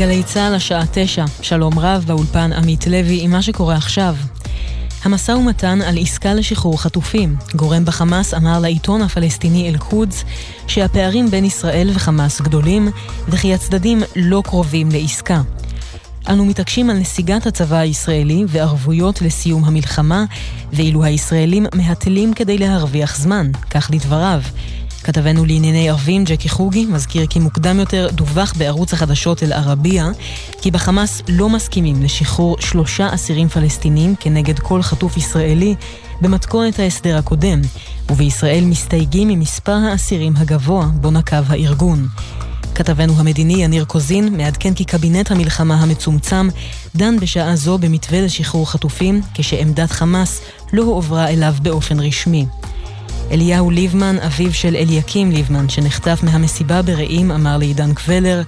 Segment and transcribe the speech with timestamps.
[0.00, 4.16] גלי צה"ל השעה תשע, שלום רב באולפן עמית לוי עם מה שקורה עכשיו.
[5.04, 7.36] המשא ומתן על עסקה לשחרור חטופים.
[7.54, 10.24] גורם בחמאס אמר לעיתון הפלסטיני אל-קודס
[10.66, 12.88] שהפערים בין ישראל וחמאס גדולים
[13.28, 15.42] וכי הצדדים לא קרובים לעסקה.
[16.28, 20.24] אנו מתעקשים על נסיגת הצבא הישראלי וערבויות לסיום המלחמה,
[20.72, 24.42] ואילו הישראלים מהתלים כדי להרוויח זמן, כך לדבריו.
[25.04, 30.08] כתבנו לענייני ערבים, ג'קי חוגי, מזכיר כי מוקדם יותר דווח בערוץ החדשות אל-ערבייה
[30.62, 35.74] כי בחמאס לא מסכימים לשחרור שלושה אסירים פלסטינים כנגד כל חטוף ישראלי
[36.20, 37.60] במתכונת ההסדר הקודם,
[38.10, 42.08] ובישראל מסתייגים ממספר האסירים הגבוה בו נקב הארגון.
[42.74, 46.48] כתבנו המדיני יניר קוזין מעדכן כי קבינט המלחמה המצומצם
[46.96, 50.40] דן בשעה זו במתווה לשחרור חטופים, כשעמדת חמאס
[50.72, 52.46] לא הועברה אליו באופן רשמי.
[53.30, 58.42] אליהו ליבמן, אביו של אליקים ליבמן, שנחטף מהמסיבה ברעים, אמר לעידן קבלר,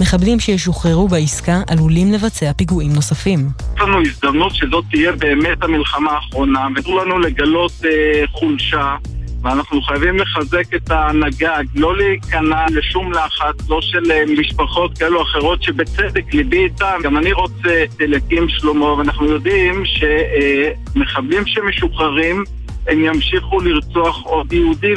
[0.00, 3.38] מחבלים שישוחררו בעסקה עלולים לבצע פיגועים נוספים.
[3.74, 8.96] יש לנו הזדמנות שזאת תהיה באמת המלחמה האחרונה, ותנו לנו לגלות אה, חולשה.
[9.42, 15.22] ואנחנו חייבים לחזק את ההנהגה, לא להיכנע לשום לחץ, לא של אה, משפחות כאלו או
[15.22, 16.98] אחרות שבצדק ליבי איתם.
[17.02, 22.44] גם אני רוצה אליקים שלמה, ואנחנו יודעים שמחבלים שמשוחררים
[22.88, 24.96] הם ימשיכו לרצוח עוד יהודים.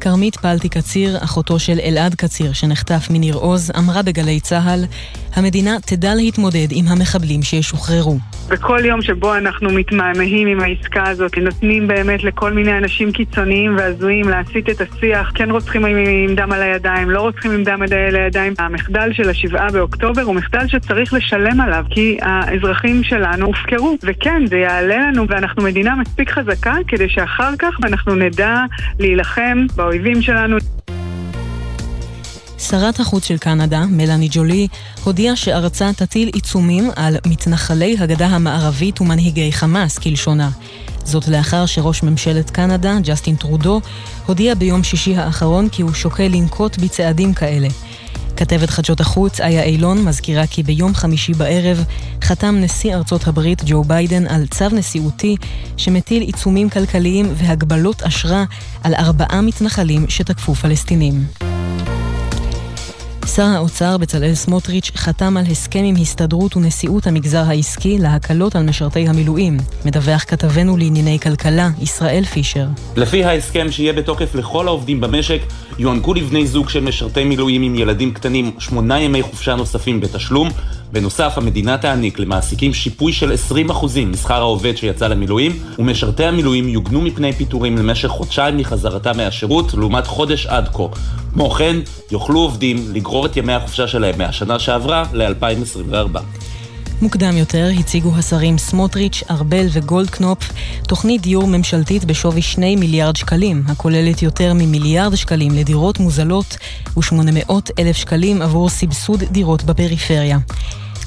[0.00, 4.84] כרמית פלטי קציר, אחותו של אלעד קציר שנחטף מניר עוז, אמרה בגלי צה"ל,
[5.36, 8.18] המדינה תדע להתמודד עם המחבלים שישוחרררו.
[8.48, 14.28] בכל יום שבו אנחנו מתמהמהים עם העסקה הזאת, נותנים באמת לכל מיני אנשים קיצוניים והזויים
[14.28, 18.54] להסיט את השיח, כן רוצחים עם דם על הידיים, לא רוצחים עם דם על הידיים.
[18.58, 23.96] המחדל של השבעה באוקטובר הוא מחדל שצריך לשלם עליו, כי האזרחים שלנו הופקרו.
[24.02, 28.56] וכן, זה יעלה לנו, ואנחנו מדינה מספיק חזקה כדי שאחר כך אנחנו נדע
[28.98, 30.56] להילחם באויבים שלנו.
[32.70, 34.68] שרת החוץ של קנדה, מלאני ג'ולי,
[35.04, 40.50] הודיעה שארצה תטיל עיצומים על מתנחלי הגדה המערבית ומנהיגי חמאס, כלשונה.
[41.04, 43.80] זאת לאחר שראש ממשלת קנדה, ג'סטין טרודו,
[44.26, 47.68] הודיע ביום שישי האחרון כי הוא שוקל לנקוט בצעדים כאלה.
[48.36, 51.84] כתבת חדשות החוץ, איה אילון, מזכירה כי ביום חמישי בערב
[52.22, 55.36] חתם נשיא ארצות הברית ג'ו ביידן על צו נשיאותי
[55.76, 58.44] שמטיל עיצומים כלכליים והגבלות אשרה
[58.82, 61.53] על ארבעה מתנחלים שתקפו פלסטינים.
[63.36, 69.08] שר האוצר בצלאל סמוטריץ' חתם על הסכם עם הסתדרות ונשיאות המגזר העסקי להקלות על משרתי
[69.08, 69.56] המילואים.
[69.84, 72.66] מדווח כתבנו לענייני כלכלה, ישראל פישר.
[72.96, 75.40] לפי ההסכם שיהיה בתוקף לכל העובדים במשק,
[75.78, 80.48] יוענקו לבני זוג של משרתי מילואים עם ילדים קטנים שמונה ימי חופשה נוספים בתשלום.
[80.94, 83.32] בנוסף, המדינה תעניק למעסיקים שיפוי של
[83.70, 90.06] 20% משכר העובד שיצא למילואים, ומשרתי המילואים יוגנו מפני פיטורים למשך חודשיים מחזרתם מהשירות, לעומת
[90.06, 90.82] חודש עד כה.
[91.32, 91.76] כמו כן,
[92.10, 96.18] יוכלו עובדים לגרור את ימי החופשה שלהם מהשנה שעברה ל-2024.
[97.02, 100.52] מוקדם יותר הציגו השרים סמוטריץ', ארבל וגולדקנופ
[100.88, 106.56] תוכנית דיור ממשלתית בשווי 2 מיליארד שקלים, הכוללת יותר ממיליארד שקלים לדירות מוזלות
[106.96, 110.38] ו-800 אלף שקלים עבור סבסוד דירות בפריפריה.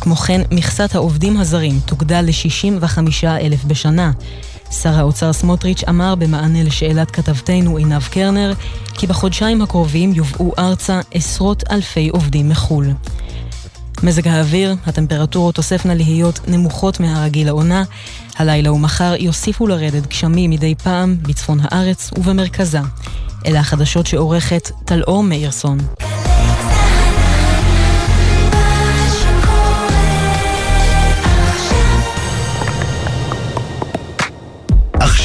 [0.01, 4.11] כמו כן, מכסת העובדים הזרים תוגדל ל-65 אלף בשנה.
[4.71, 8.53] שר האוצר סמוטריץ' אמר במענה לשאלת כתבתנו עינב קרנר,
[8.93, 12.93] כי בחודשיים הקרובים יובאו ארצה עשרות אלפי עובדים מחו"ל.
[14.03, 17.83] מזג האוויר, הטמפרטורות תוספנה להיות נמוכות מהרגיל לעונה.
[18.37, 22.79] הלילה ומחר יוסיפו לרדת גשמים מדי פעם בצפון הארץ ובמרכזה.
[23.45, 25.77] אלה החדשות שעורכת טלאור מאירסון.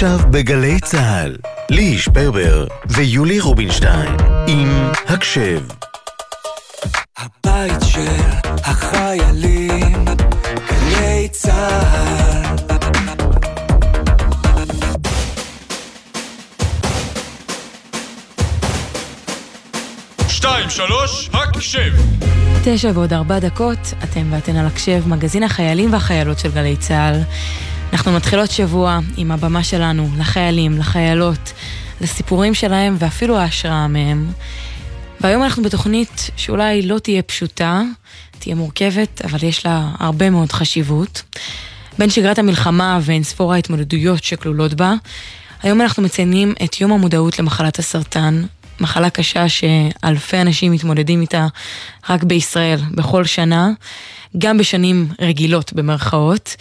[0.03, 1.37] עכשיו בגלי צה"ל,
[1.71, 4.69] ליהי שפרבר ויולי רובינשטיין עם
[5.09, 5.61] הקשב.
[7.19, 10.05] הבית של החיילים,
[10.71, 12.57] גלי צה"ל.
[20.29, 21.93] שתיים, שלוש, הקשב.
[22.65, 27.21] תשע ועוד ארבע דקות, אתם ואתן על הקשב, מגזין החיילים והחיילות של גלי צה"ל.
[27.93, 31.53] אנחנו מתחילות שבוע עם הבמה שלנו לחיילים, לחיילות,
[32.01, 34.33] לסיפורים שלהם ואפילו ההשראה מהם.
[35.21, 37.83] והיום אנחנו בתוכנית שאולי לא תהיה פשוטה,
[38.39, 41.23] תהיה מורכבת, אבל יש לה הרבה מאוד חשיבות.
[41.99, 44.95] בין שגרת המלחמה ואין ספור ההתמודדויות שכלולות בה,
[45.63, 48.43] היום אנחנו מציינים את יום המודעות למחלת הסרטן,
[48.81, 51.47] מחלה קשה שאלפי אנשים מתמודדים איתה
[52.09, 53.71] רק בישראל בכל שנה,
[54.39, 56.57] גם בשנים רגילות במרכאות,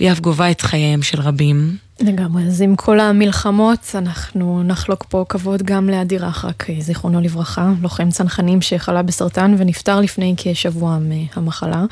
[0.00, 1.76] והיא אף גובה את חייהם של רבים.
[2.00, 8.10] לגמרי, אז עם כל המלחמות, אנחנו נחלוק פה כבוד גם לאדיר אחרק, זיכרונו לברכה, לוחם
[8.10, 11.84] צנחנים שחלה בסרטן ונפטר לפני כשבוע מהמחלה.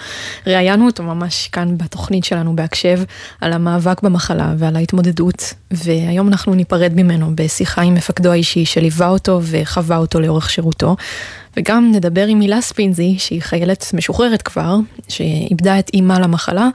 [0.47, 3.01] ראיינו אותו ממש כאן בתוכנית שלנו בהקשב
[3.41, 9.41] על המאבק במחלה ועל ההתמודדות, והיום אנחנו ניפרד ממנו בשיחה עם מפקדו האישי שליווה אותו
[9.43, 10.97] וחווה אותו לאורך שירותו.
[11.57, 14.77] וגם נדבר עם הילה ספינזי, שהיא חיילת משוחררת כבר,
[15.09, 16.69] שאיבדה את אימה למחלה,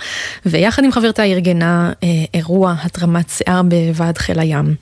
[0.46, 4.76] ויחד עם חברתה ארגנה אה, אירוע התרמת שיער בוועד חיל הים.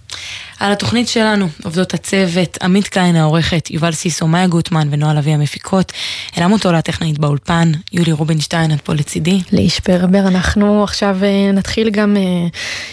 [0.61, 5.91] על התוכנית שלנו עובדות הצוות, עמית קליין העורכת, יובל סיסו, מאיה גוטמן ונועה לביא המפיקות,
[6.37, 9.41] אלה מוטולה הטכנאית באולפן, יולי רובינשטיין, את פה לצידי.
[9.51, 12.21] לאיש פרבר, אנחנו עכשיו אה, נתחיל גם אה,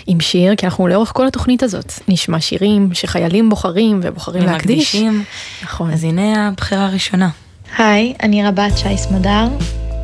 [0.07, 4.97] עם שיר, כי אנחנו לאורך כל התוכנית הזאת נשמע שירים שחיילים בוחרים ובוחרים להקדיש.
[5.63, 5.91] נכון.
[5.91, 7.29] אז הנה הבחירה הראשונה.
[7.79, 9.49] היי, אני רבת שי סמדר,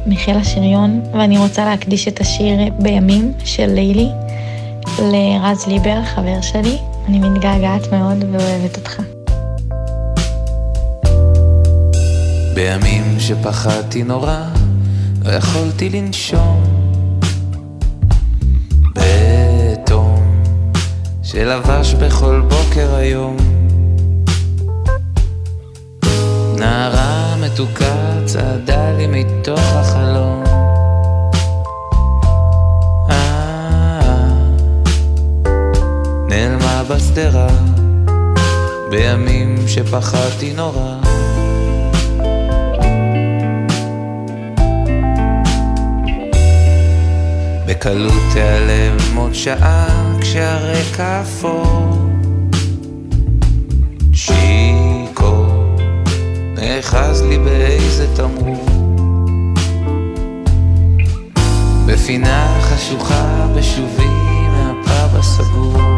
[0.06, 4.08] מחיל השריון, ואני רוצה להקדיש את השיר בימים של לילי
[4.98, 6.78] לרז ליבר, חבר שלי.
[7.08, 9.02] אני מתגעגעת מאוד ואוהבת אותך.
[12.54, 14.38] בימים שפחדתי נורא,
[15.25, 16.62] לא יכולתי לנשום.
[18.94, 20.42] בתום
[21.22, 23.36] שלבש בכל בוקר היום.
[26.58, 30.44] נערה מתוקה צעדה לי מתוך החלום.
[36.88, 37.48] בשדרה
[38.90, 40.96] בימים שפחדתי נורא.
[47.66, 52.08] בקלות תיעלם עוד שעה כשהרקע אפור.
[54.12, 55.76] שיכור
[56.54, 58.66] נאחז לי באיזה תמרור.
[61.86, 64.06] בפינה חשוכה בשובי
[64.50, 65.94] מהפאב הסגור.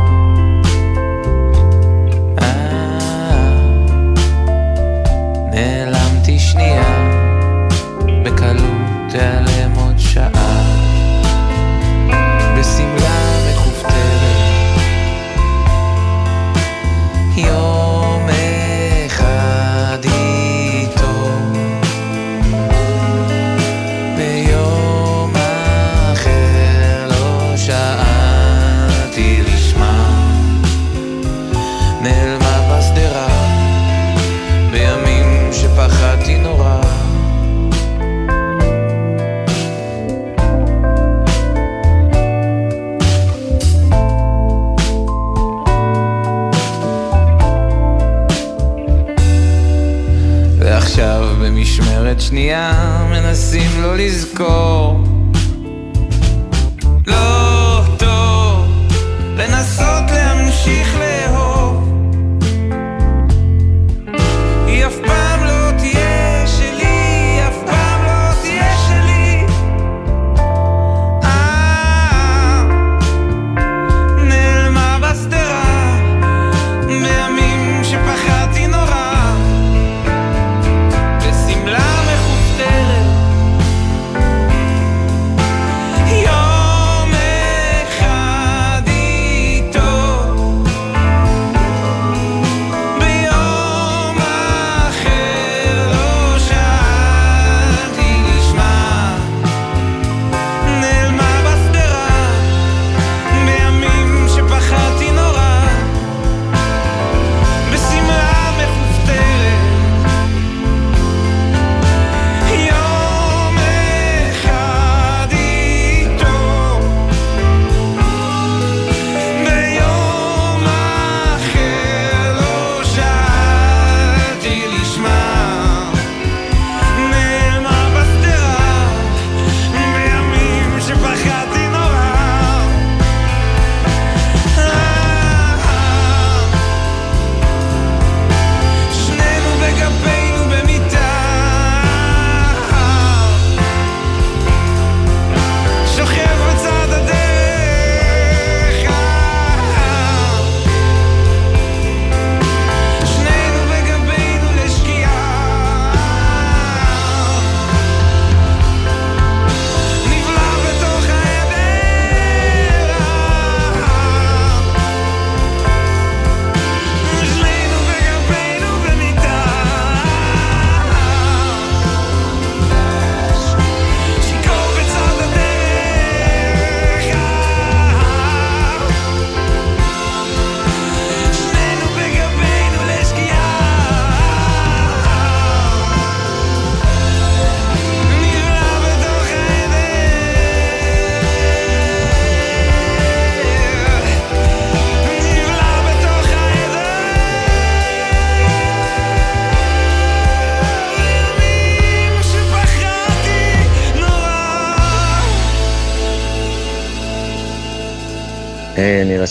[6.57, 7.09] שנייה,
[8.25, 9.66] בקלות תיעלם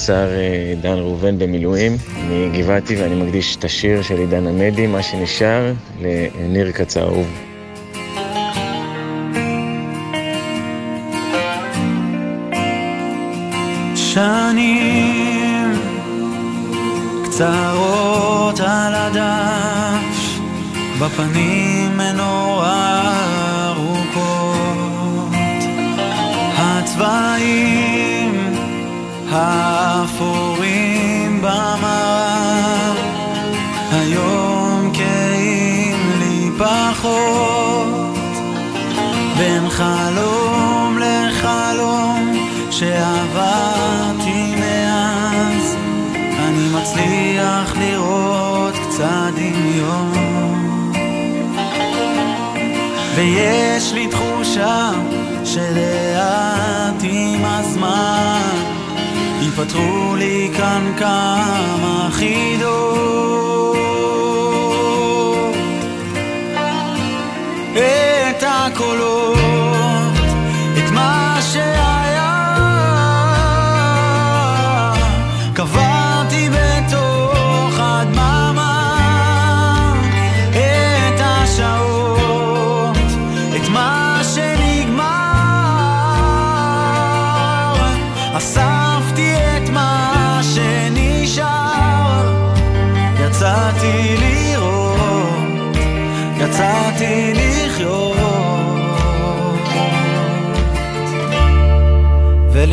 [0.06, 1.98] רס"ר אה, דן ראובן במילואים
[2.30, 7.28] מגבעתי ואני מקדיש את השיר של עידן עמדי, מה שנשאר, לניר קצר אהוב.
[13.96, 15.72] שנים
[17.24, 20.40] קצרות על הדף,
[21.00, 23.02] בפנים נורא
[23.68, 25.30] ארוכות.
[26.58, 28.15] הצבעים
[29.36, 32.94] האפורים במראה,
[33.92, 38.16] היום קהים לי פחות.
[39.38, 42.34] בין חלום לחלום
[42.72, 45.76] שעברתי מאז,
[46.40, 50.92] אני מצליח לראות קצת דמיון.
[53.16, 54.92] ויש לי תחושה
[55.44, 58.45] שלאט עם הזמן
[59.58, 63.85] ייפתחו לי כאן כמה חידות.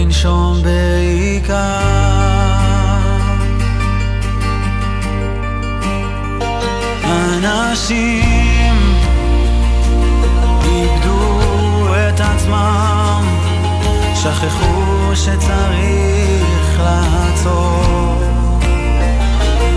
[0.02, 1.54] ולנשום בעיקר.
[7.04, 8.74] אנשים
[10.64, 11.40] איבדו
[11.94, 13.24] את עצמם
[14.14, 18.22] שכחו שצריך לעצור.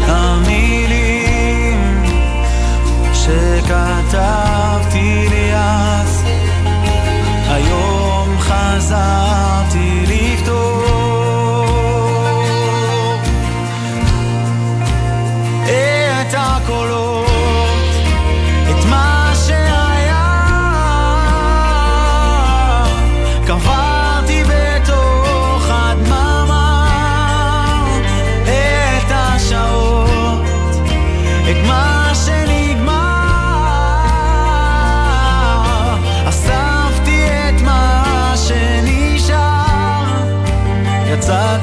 [0.08, 2.03] המילים
[3.13, 3.67] שכתבתי
[5.29, 6.24] לי אז
[7.48, 9.14] היום חזרתי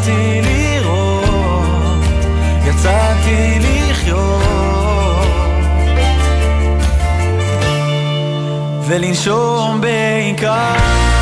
[0.02, 2.04] יצאתי לראות,
[2.66, 4.42] יצאתי לחיות,
[8.88, 11.21] ולנשום בעיקר.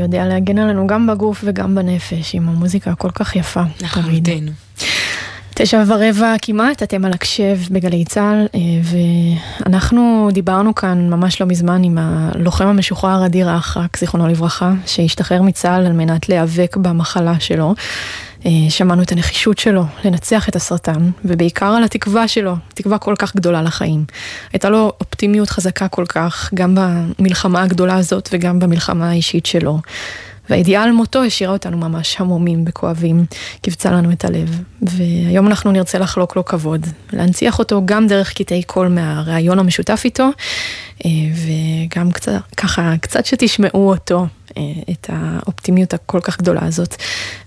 [0.00, 3.62] שיודע להגן עלינו גם בגוף וגם בנפש, עם המוזיקה הכל כך יפה.
[4.28, 4.50] תמיד.
[5.62, 8.60] תשע ורבע כמעט, אתם על הקשב בגלי צה"ל, אה,
[9.66, 15.86] ואנחנו דיברנו כאן ממש לא מזמן עם הלוחם המשוחרר אדיר האחרק, זיכרונו לברכה, שהשתחרר מצה"ל
[15.86, 17.74] על מנת להיאבק במחלה שלו.
[18.46, 23.36] אה, שמענו את הנחישות שלו לנצח את הסרטן, ובעיקר על התקווה שלו, תקווה כל כך
[23.36, 24.04] גדולה לחיים.
[24.52, 26.76] הייתה לו אופטימיות חזקה כל כך, גם
[27.18, 29.80] במלחמה הגדולה הזאת וגם במלחמה האישית שלו.
[30.50, 33.24] והידיעה על מותו השאירה אותנו ממש המומים וכואבים,
[33.62, 34.62] קיבצה לנו את הלב.
[34.82, 40.28] והיום אנחנו נרצה לחלוק לו כבוד, להנציח אותו גם דרך קטעי קול מהראיון המשותף איתו,
[41.04, 44.26] אה, וגם קצת, ככה, קצת שתשמעו אותו,
[44.56, 46.96] אה, את האופטימיות הכל כך גדולה הזאת.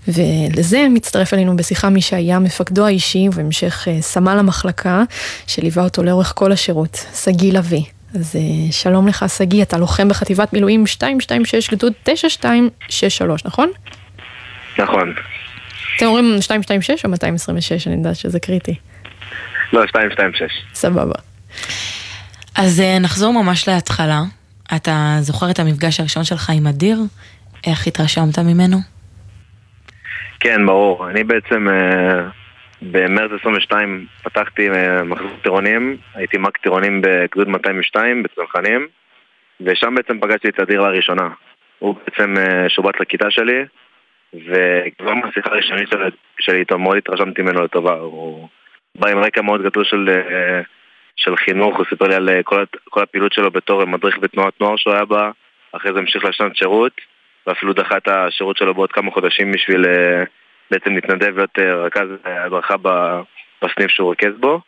[0.08, 5.02] ולזה מצטרף אלינו בשיחה מי שהיה מפקדו האישי ובהמשך אה, סמל המחלקה,
[5.46, 7.84] שליווה אותו לאורך כל השירות, שגיא לביא.
[8.14, 13.70] אז אה, שלום לך שגיא, אתה לוחם בחטיבת מילואים 226 גדוד 9263, נכון?
[14.78, 15.14] נכון.
[15.96, 17.86] אתם אומרים 226 או 226?
[17.86, 18.74] אני יודעת שזה קריטי.
[19.72, 20.52] לא, 226.
[20.74, 21.14] סבבה.
[22.56, 24.22] אז אה, נחזור ממש להתחלה.
[24.76, 26.98] אתה זוכר את המפגש הראשון שלך עם אדיר?
[27.66, 28.78] איך התרשמת ממנו?
[30.40, 31.10] כן, ברור.
[31.10, 32.28] אני בעצם אה,
[32.90, 38.88] במרץ 22 פתחתי אה, מחזור טירונים, הייתי מ"ק טירונים בגדוד 202 בצנחנים,
[39.60, 41.28] ושם בעצם פגשתי את אדיר לראשונה.
[41.78, 43.64] הוא בעצם אה, שובץ לכיתה שלי,
[44.34, 47.94] וכבר מהשיחה הראשונית של- שלי איתו מאוד התרשמתי ממנו לטובה.
[47.94, 48.48] הוא
[48.98, 50.60] בא עם רקע מאוד גדול של, אה,
[51.16, 54.94] של חינוך, הוא סיפר לי על כל, כל הפעילות שלו בתור מדריך בתנועת נוער שהוא
[54.94, 55.30] היה בה,
[55.72, 56.92] אחרי זה המשיך לשנת שירות,
[57.46, 59.84] ואפילו דחה את השירות שלו בעוד כמה חודשים בשביל
[60.70, 62.74] בעצם להתנדב להיות אה, רכז אה, הדרכה
[63.62, 64.60] בסניף שהוא ריכז בו,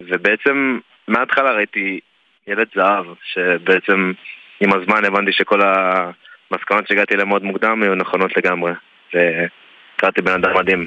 [0.00, 2.00] ובעצם מההתחלה ראיתי
[2.46, 4.12] ילד זהב, שבעצם
[4.60, 8.72] עם הזמן הבנתי שכל המסקנות שהגעתי אליהן מאוד מוקדם היו נכונות לגמרי,
[9.14, 10.86] והכרתי בן אדם מדהים.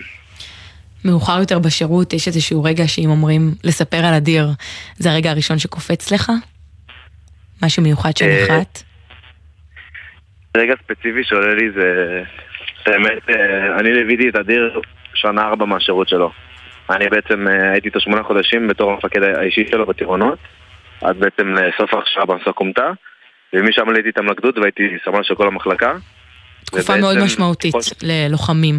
[1.06, 4.46] מאוחר יותר בשירות יש איזשהו רגע שאם אומרים לספר על אדיר,
[4.96, 6.32] זה הרגע הראשון שקופץ לך?
[7.64, 8.84] משהו מיוחד שנחת?
[10.58, 12.22] רגע ספציפי שעולה לי זה
[12.86, 14.82] באמת, אה, אני ליוויתי את אדיר
[15.14, 16.32] שנה ארבע מהשירות שלו.
[16.90, 20.40] אני בעצם אה, הייתי איתו שמונה חודשים בתור המפקד האישי שלו בטירונות,
[21.02, 22.92] עד בעצם לסוף ההכשרה במסע כומתה,
[23.54, 25.94] ומשם עליתי איתם לגדוד והייתי סמל של כל המחלקה.
[26.66, 28.76] תקופה מאוד משמעותית ללוחמים.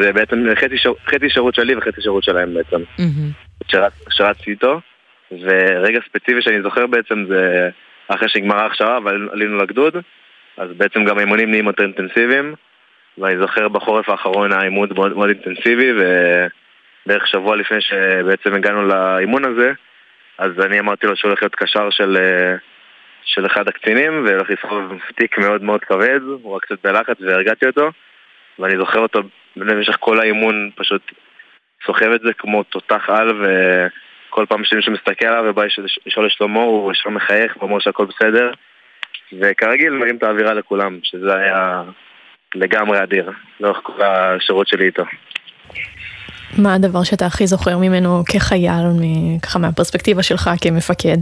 [0.00, 2.82] זה בעצם חצי, שיר, חצי שירות שלי וחצי שירות שלהם בעצם,
[4.10, 4.80] שרצתי איתו,
[5.32, 7.68] ורגע ספציפי שאני זוכר בעצם זה
[8.08, 9.96] אחרי שנגמרה ההכשרה ועלינו לגדוד,
[10.56, 12.54] אז בעצם גם האימונים נהיים יותר אינטנסיביים,
[13.18, 19.44] ואני זוכר בחורף האחרון היה אימון מאוד, מאוד אינטנסיבי, ובערך שבוע לפני שבעצם הגענו לאימון
[19.44, 19.72] הזה,
[20.38, 22.56] אז אני אמרתי לו שהוא הולך להיות קשר של, אה,
[23.24, 27.90] של אחד הקצינים, והולך לסחוב תיק מאוד מאוד כבד, הוא רק קצת בלחץ והרגעתי אותו,
[28.58, 29.20] ואני זוכר אותו
[29.56, 31.12] במשך כל האימון פשוט
[31.86, 36.62] סוחב את זה כמו תותח על וכל פעם שמישהו מסתכל עליו ובא לש- לשאול לשלומו
[36.62, 38.50] הוא ישר מחייך ואומר שהכל בסדר
[39.40, 41.82] וכרגיל מרים את האווירה לכולם שזה היה
[42.54, 45.04] לגמרי אדיר לאורך כל השירות שלי איתו.
[46.58, 48.84] מה הדבר שאתה הכי זוכר ממנו כחייל,
[49.42, 51.16] ככה מהפרספקטיבה שלך כמפקד?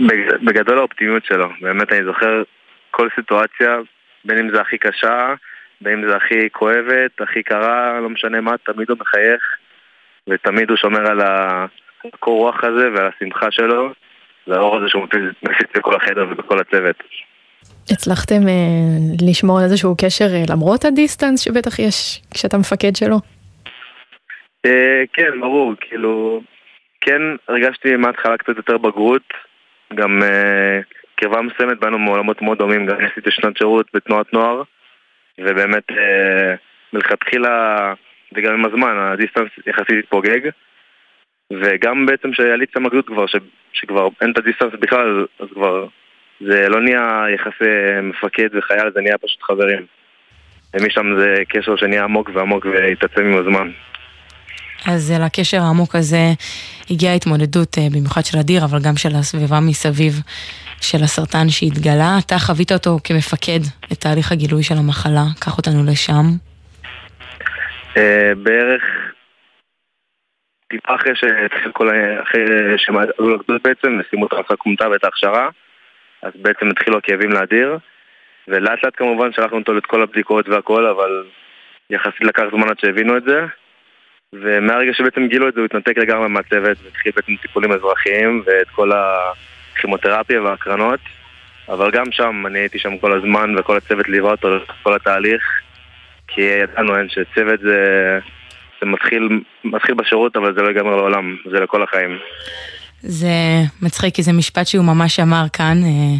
[0.00, 2.42] בג- בגדול האופטימיות שלו, באמת אני זוכר
[2.90, 3.76] כל סיטואציה,
[4.24, 5.34] בין אם זה הכי קשה,
[5.80, 9.42] בין אם זה הכי כואבת, הכי קרה, לא משנה מה, תמיד הוא מחייך
[10.28, 13.92] ותמיד הוא שומר על הקור רוח הזה ועל השמחה שלו
[14.46, 16.96] והאור הזה שהוא מפיץ מפיץ בכל החדר ובכל הצוות.
[17.90, 23.16] הצלחתם אה, לשמור על איזשהו קשר אה, למרות הדיסטנס שבטח יש כשאתה מפקד שלו?
[24.66, 26.42] אה, כן, ברור, כאילו,
[27.00, 29.32] כן הרגשתי מההתחלה קצת יותר בגרות,
[29.94, 30.80] גם אה,
[31.14, 34.62] קרבה מסוימת באנו מעולמות מאוד דומים, גם עשיתי שנת שירות בתנועת נוער,
[35.38, 36.54] ובאמת אה,
[36.92, 37.94] מלכתחילה,
[38.34, 40.50] וגם עם הזמן, הדיסטנס יחסית התפוגג,
[41.60, 43.36] וגם בעצם שעליתי למגדוד כבר, ש,
[43.72, 45.86] שכבר אין את הדיסטנס בכלל, אז כבר
[46.40, 49.86] זה לא נהיה יחסי מפקד וחייל, זה נהיה פשוט חברים.
[50.74, 53.70] ומשם זה קשר שנהיה עמוק ועמוק והתעצם עם הזמן.
[54.86, 56.32] אז אל הקשר העמוק הזה
[56.90, 60.12] הגיעה התמודדות אה, במיוחד של אדיר, אבל גם של הסביבה מסביב
[60.80, 62.18] של הסרטן שהתגלה.
[62.26, 63.60] אתה חווית אותו כמפקד,
[63.92, 66.24] את תהליך הגילוי של המחלה, קח אותנו לשם.
[67.96, 68.82] אה, בערך
[70.72, 72.22] טיפה אחרי שהתחיל כל ה...
[72.22, 72.44] אחרי
[72.76, 75.48] שהם עלו לגדוד בעצם, וסיימו את הרצה קומתה ואת ההכשרה,
[76.22, 77.78] אז בעצם התחילו הכאבים להדיר,
[78.48, 81.24] ולאט לאט כמובן שלחנו אותו את כל הבדיקות והכל, אבל
[81.90, 83.44] יחסית לקח זמן עד שהבינו את זה,
[84.32, 88.90] ומהרגע שבעצם גילו את זה הוא התנתק לגמרי מהצוות, והתחיל בעצם טיפולים אזרחיים ואת כל
[88.92, 91.00] הכימותרפיה וההקרנות,
[91.68, 95.60] אבל גם שם אני הייתי שם כל הזמן וכל הצוות ליווה אותו לכל התהליך,
[96.28, 98.18] כי ידענו אין שצוות זה,
[98.82, 99.28] זה מתחיל,
[99.64, 102.18] מתחיל בשירות אבל זה לא ייגמר לעולם, זה לכל החיים.
[103.00, 103.28] זה
[103.82, 106.18] מצחיק, כי זה משפט שהוא ממש אמר כאן, אה,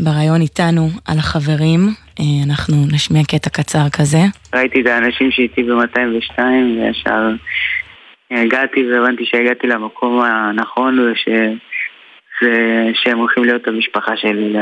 [0.00, 1.80] בריאיון איתנו, על החברים.
[2.20, 4.18] אה, אנחנו נשמיע קטע קצר כזה.
[4.54, 7.28] ראיתי את האנשים שאיתי ב-202 וישר
[8.30, 11.28] הגעתי והבנתי שהגעתי למקום הנכון וש...
[12.42, 14.54] זה- שהם הולכים להיות המשפחה שלי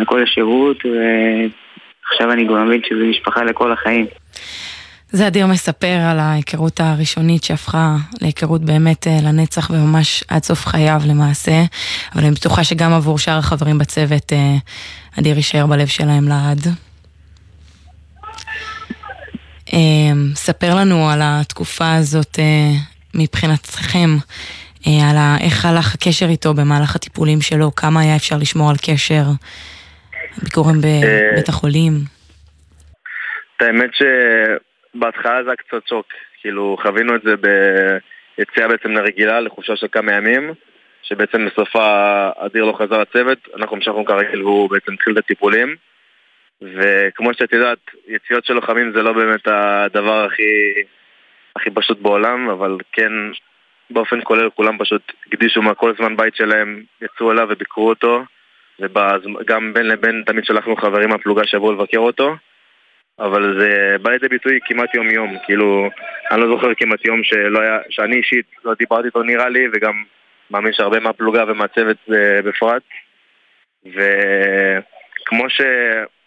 [0.00, 4.06] לכל השירות ועכשיו אני גם מבין שזו משפחה לכל החיים.
[5.10, 11.00] זה אדיר מספר על ההיכרות הראשונית שהפכה להיכרות באמת אה, לנצח וממש עד סוף חייו
[11.06, 11.64] למעשה,
[12.14, 14.56] אבל אני בטוחה שגם עבור שאר החברים בצוות אה,
[15.18, 16.66] אדיר יישאר בלב שלהם לעד.
[19.72, 22.70] אה, ספר לנו על התקופה הזאת אה,
[23.14, 24.10] מבחינתכם,
[24.86, 29.24] אה, על איך הלך הקשר איתו במהלך הטיפולים שלו, כמה היה אפשר לשמור על קשר,
[30.42, 31.92] ביקורים בבית החולים.
[33.56, 33.90] את האמת
[34.96, 36.06] שבהתחלה זה היה קצת שוק,
[36.40, 40.50] כאילו חווינו את זה ביציאה בעצם לרגילה, לחופשה של כמה ימים,
[41.02, 45.76] שבעצם בסופה אדיר לא חזר לצוות, אנחנו המשכנו כרגיל והוא בעצם התחיל את הטיפולים.
[46.62, 47.78] וכמו שאת יודעת,
[48.08, 50.82] יציאות של לוחמים זה לא באמת הדבר הכי,
[51.56, 53.12] הכי פשוט בעולם, אבל כן,
[53.90, 58.24] באופן כולל כולם פשוט הקדישו מהכל זמן בית שלהם, יצאו אליו וביקרו אותו,
[58.80, 62.36] וגם בין לבין תמיד שלחנו חברים מהפלוגה שיבואו לבקר אותו,
[63.20, 65.90] אבל זה בא לידי ביטוי כמעט יום-יום, כאילו,
[66.30, 70.04] אני לא זוכר כמעט יום שלא היה, שאני אישית לא דיברתי איתו נראה לי, וגם
[70.50, 72.82] מאמין שהרבה מהפלוגה ומהצוות אה, בפרט,
[73.86, 75.60] וכמו ש...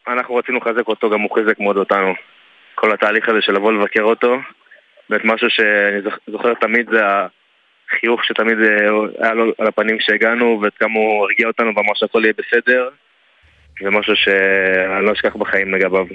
[0.08, 2.14] אנחנו רצינו לחזק אותו, גם הוא חיזק מאוד אותנו.
[2.76, 4.40] כל התהליך הזה של לבוא לבקר אותו,
[5.10, 10.74] באמת משהו שאני זוכר תמיד זה החיוך שתמיד אה, היה לו על הפנים כשהגענו, ועד
[10.80, 12.90] כמה הוא הרגיע אותנו ואמר שהכל יהיה בסדר,
[13.82, 16.06] זה משהו שאני לא אשכח בחיים לגביו.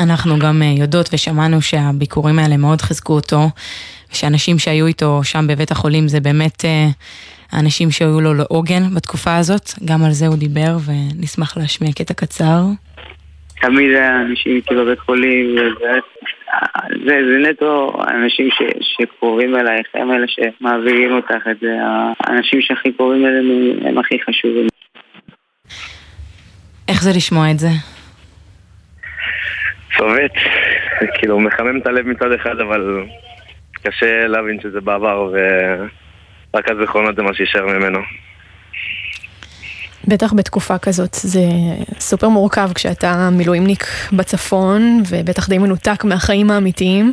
[0.00, 3.40] אנחנו גם אה, יודעות ושמענו שהביקורים האלה מאוד חיזקו אותו,
[4.12, 6.86] ושאנשים שהיו איתו שם בבית החולים זה באמת אה,
[7.52, 12.60] האנשים שהיו לו לעוגן בתקופה הזאת, גם על זה הוא דיבר ונשמח להשמיע קטע קצר.
[13.60, 15.56] תמיד היה אנשים איתי בבית חולים,
[17.06, 21.76] זה, זה נטו אנשים ש, שקרובים אלייך, הם אלה שמעבירים אותך את זה,
[22.20, 24.66] האנשים שהכי קרובים אלינו הם הכי חשובים.
[26.88, 27.93] איך זה לשמוע את זה?
[29.98, 30.32] צובט,
[31.18, 33.04] כאילו מחמם את הלב מצד אחד, אבל
[33.82, 37.98] קשה להבין שזה בעבר, ורק הזיכרונות זה מה שישאר ממנו.
[40.08, 41.40] בטח בתקופה כזאת זה
[41.98, 47.12] סופר מורכב כשאתה מילואימניק בצפון ובטח די מנותק מהחיים האמיתיים.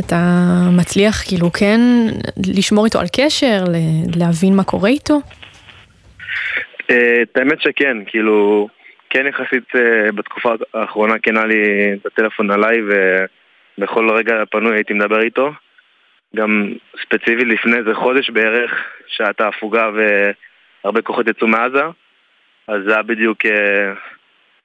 [0.00, 0.18] אתה
[0.72, 1.80] מצליח כאילו כן
[2.46, 3.64] לשמור איתו על קשר,
[4.16, 5.20] להבין מה קורה איתו?
[6.90, 8.68] אה, את האמת שכן, כאילו,
[9.14, 12.80] כן יחסית אה, בתקופה האחרונה כן היה לי את הטלפון עליי
[13.78, 15.52] ובכל רגע פנוי הייתי מדבר איתו.
[16.36, 16.72] גם
[17.02, 21.84] ספציפית לפני איזה חודש בערך, שהייתה הפוגה והרבה כוחות יצאו מעזה.
[22.68, 23.92] אז זה היה בדיוק אה,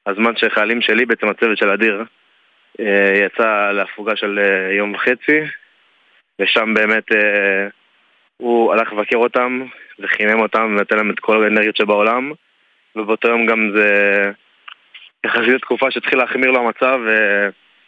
[0.06, 2.04] הזמן שחיילים שלי, בעצם הצוות של אדיר,
[2.80, 4.40] אה, יצא להפוגה של
[4.78, 5.40] יום וחצי,
[6.42, 7.06] ושם באמת
[8.38, 9.66] הוא הלך לבקר אותם,
[10.00, 12.32] וחימם אותם, ונתן להם את כל האנרגיות שבעולם,
[12.96, 13.90] ובאותו יום גם זה
[15.26, 17.00] יחסית תקופה שהתחיל להחמיר לו המצב,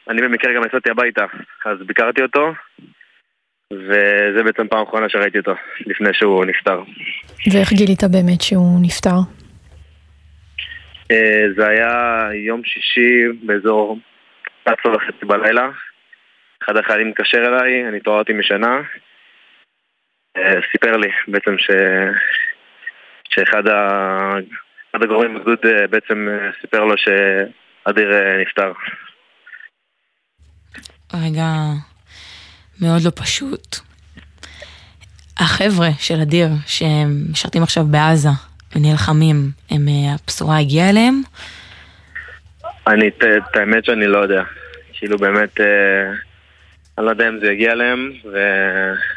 [0.08, 1.26] ואני במקרה גם יצאתי הביתה,
[1.66, 2.54] אז ביקרתי אותו,
[3.74, 5.54] וזה בעצם פעם אחרונה שראיתי אותו,
[5.86, 6.84] לפני שהוא נפטר.
[7.54, 9.18] ואיך גילית באמת שהוא נפטר?
[11.12, 14.00] אה, זה היה יום שישי באזור
[14.64, 15.70] 11 וחצי בלילה.
[16.64, 18.82] אחד החיילים מתקשר אליי, אני התעוררתי משנה.
[20.38, 21.72] אה, סיפר לי בעצם ש...
[23.30, 23.80] שאחד ה...
[24.94, 26.28] הגורמים בגדוד אה, בעצם
[26.62, 28.10] סיפר לו שאדיר
[28.42, 28.72] נפטר.
[31.14, 31.46] רגע
[32.82, 33.78] מאוד לא פשוט.
[35.42, 38.30] החבר'ה של אדיר שמשרתים עכשיו בעזה,
[38.76, 41.22] ונלחמים, הם, אה, הבשורה הגיעה אליהם?
[42.88, 44.44] אני, את האמת שאני לא יודע.
[44.94, 46.12] כאילו באמת, אה,
[46.98, 48.38] אני לא יודע אם זה יגיע אליהם, ו...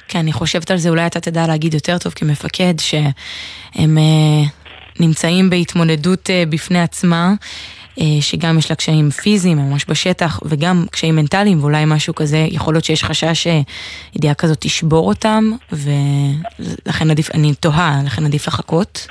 [0.08, 4.42] כן, אני חושבת על זה, אולי אתה תדע להגיד יותר טוב כמפקד, שהם אה,
[5.00, 7.28] נמצאים בהתמודדות אה, בפני עצמה.
[8.00, 12.74] אה, שגם יש לה קשיים פיזיים, ממש בשטח, וגם קשיים מנטליים, ואולי משהו כזה, יכול
[12.74, 19.08] להיות שיש חשש שידיעה כזאת תשבור אותם, ולכן עדיף, אני תוהה, לכן עדיף לחכות.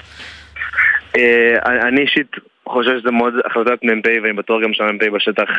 [1.18, 2.32] אה, אני אישית
[2.68, 5.50] חושב שזה מאוד החלטת מ"פ, ואני בטוח גם שהמ"פ בשטח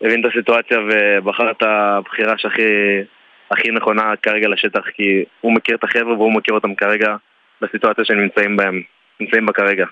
[0.00, 2.62] הבין את הסיטואציה ובחר את הבחירה שהכי
[3.50, 7.16] הכי נכונה כרגע לשטח, כי הוא מכיר את החבר'ה והוא מכיר אותם כרגע
[7.60, 8.82] בסיטואציה שהם נמצאים בהם,
[9.20, 9.86] נמצאים בה כרגע.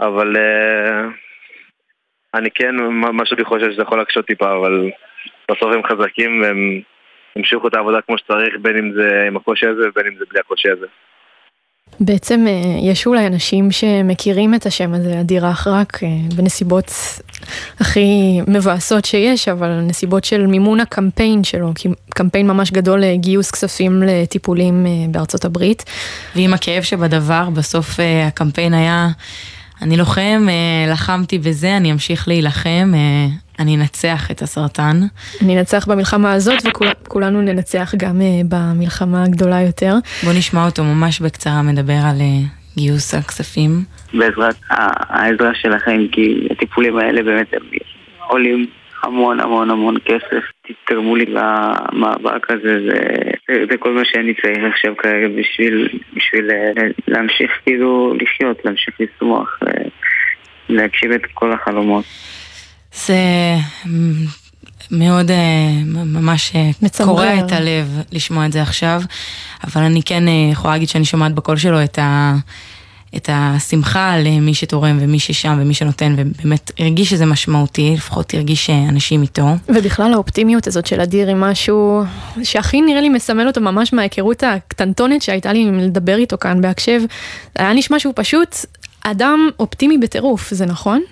[0.00, 1.10] אבל uh,
[2.34, 4.90] אני כן, מה שאני חושב שזה יכול להקשות טיפה, אבל
[5.50, 6.80] בסוף הם חזקים והם
[7.36, 10.40] המשיכו את העבודה כמו שצריך, בין אם זה עם הקושי הזה ובין אם זה בלי
[10.40, 10.86] הקושי הזה.
[12.00, 16.92] בעצם אה, יש אולי אנשים שמכירים את השם הזה, אדיר אחרק, אה, בנסיבות
[17.80, 21.72] הכי מבאסות שיש, אבל נסיבות של מימון הקמפיין שלו,
[22.10, 25.84] קמפיין ממש גדול לגיוס כספים לטיפולים בארצות הברית.
[26.36, 29.08] ועם הכאב שבדבר, בסוף הקמפיין היה...
[29.82, 33.26] אני לוחם, אה, לחמתי בזה, אני אמשיך להילחם, אה,
[33.60, 34.96] אני אנצח את הסרטן.
[35.42, 39.94] אני אנצח במלחמה הזאת וכולנו ננצח גם אה, במלחמה הגדולה יותר.
[40.24, 42.16] בוא נשמע אותו ממש בקצרה מדבר על
[42.76, 43.70] גיוס הכספים.
[44.14, 47.54] בעזרת העזרה שלכם, כי הטיפולים האלה באמת
[48.28, 48.66] עולים
[49.02, 50.44] המון המון המון כסף.
[50.62, 52.98] תתרמו לי למאבק הזה, זה,
[53.48, 56.72] זה, זה כל מה שאני צריך עכשיו כרגע בשביל, בשביל אה,
[57.08, 59.88] להמשיך כאילו לחיות, להמשיך לשמוח, אה,
[60.68, 62.04] להגשים את כל החלומות.
[63.06, 63.16] זה
[64.90, 67.08] מאוד אה, ממש אה, מצמרר.
[67.08, 69.02] קורע את הלב לשמוע את זה עכשיו,
[69.64, 72.36] אבל אני כן אה, יכולה להגיד שאני שומעת בקול שלו את ה...
[73.16, 79.22] את השמחה למי שתורם ומי ששם ומי שנותן, ובאמת הרגיש שזה משמעותי, לפחות הרגיש שאנשים
[79.22, 79.46] איתו.
[79.68, 82.02] ובכלל האופטימיות הזאת של אדיר היא משהו
[82.42, 87.00] שהכי נראה לי מסמל אותו ממש מההיכרות הקטנטונת שהייתה לי לדבר איתו כאן בהקשב.
[87.56, 88.56] היה נשמע שהוא פשוט
[89.02, 91.02] אדם אופטימי בטירוף, זה נכון?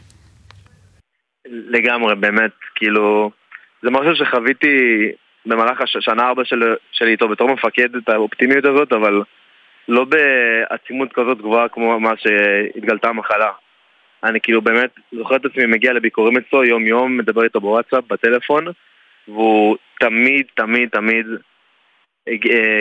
[1.51, 3.31] לגמרי, באמת, כאילו,
[3.83, 5.09] זה משהו שחוויתי
[5.47, 9.23] במהלך השנה ארבע של, שלי איתו בתור מפקד את האופטימיות הזאת, אבל
[9.89, 13.53] לא בעצימות כזאת גבוהה כמו מה שהתגלתה המחלה.
[14.25, 18.65] אני כאילו באמת זוכר את עצמי מגיע לביקורים אצלו יום יום, מדבר איתו בוואטסאפ, בטלפון,
[19.29, 21.27] והוא תמיד, תמיד, תמיד,
[22.29, 22.35] אה,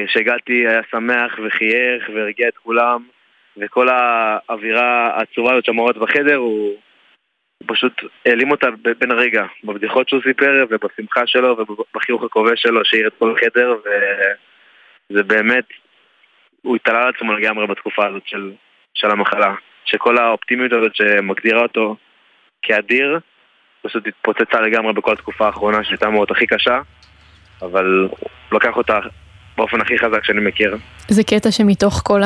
[0.08, 3.04] כשהגעתי היה שמח וחייך והרגיע את כולם,
[3.58, 6.76] וכל האווירה העצובה הזאת שמורות בחדר, הוא...
[7.58, 7.94] הוא פשוט
[8.26, 8.68] העלים אותה
[9.00, 13.76] בין הרגע, בבדיחות שהוא סיפר ובשמחה שלו ובחיוך הכובש שלו שהאיר את כל החדר
[15.12, 15.66] וזה באמת,
[16.62, 18.52] הוא התעלה על עצמו לגמרי בתקופה הזאת של,
[18.94, 21.96] של המחלה, שכל האופטימיות הזאת שמגדירה אותו
[22.62, 23.20] כאדיר,
[23.82, 26.82] פשוט התפוצצה לגמרי בכל התקופה האחרונה שהייתה מאוד הכי קשה,
[27.62, 29.00] אבל הוא לקח אותה
[29.58, 30.78] באופן הכי חזק שאני מכיר.
[31.08, 32.22] זה קטע שמתוך כל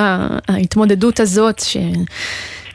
[0.47, 1.61] ההתמודדות הזאת,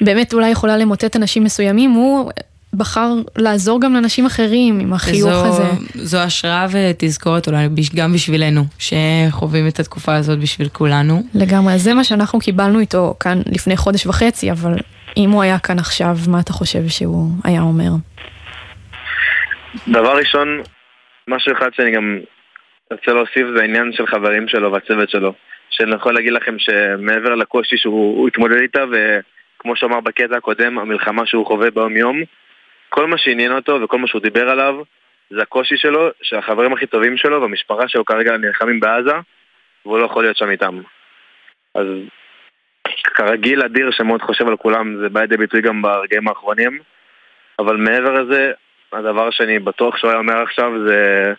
[0.01, 2.31] שבאמת אולי יכולה למוטט אנשים מסוימים, הוא
[2.75, 5.65] בחר לעזור גם לאנשים אחרים עם החיוך זו, הזה.
[5.95, 11.23] זו השראה ותזכורת אולי גם בשבילנו, שחווים את התקופה הזאת בשביל כולנו.
[11.35, 14.75] לגמרי, אז זה מה שאנחנו קיבלנו איתו כאן לפני חודש וחצי, אבל
[15.17, 17.91] אם הוא היה כאן עכשיו, מה אתה חושב שהוא היה אומר?
[19.89, 20.49] דבר ראשון,
[21.29, 22.19] משהו אחד שאני גם
[22.93, 25.33] רוצה להוסיף זה העניין של חברים שלו והצוות שלו.
[25.71, 31.27] שאני יכול להגיד לכם שמעבר לקושי שהוא הוא התמודד איתה, וכמו שאמר בקטע הקודם, המלחמה
[31.27, 32.23] שהוא חווה ביום יום,
[32.89, 34.83] כל מה שעניין אותו וכל מה שהוא דיבר עליו
[35.31, 39.15] זה הקושי שלו, שהחברים הכי טובים שלו והמשפחה שלו כרגע נלחמים בעזה,
[39.85, 40.81] והוא לא יכול להיות שם איתם.
[41.75, 41.87] אז
[43.15, 46.79] כרגיל אדיר שמאוד חושב על כולם, זה בא לידי ביטוי גם ברגעים האחרונים,
[47.59, 48.53] אבל מעבר לזה,
[48.93, 51.33] הדבר שאני בטוח שהוא היה אומר עכשיו זה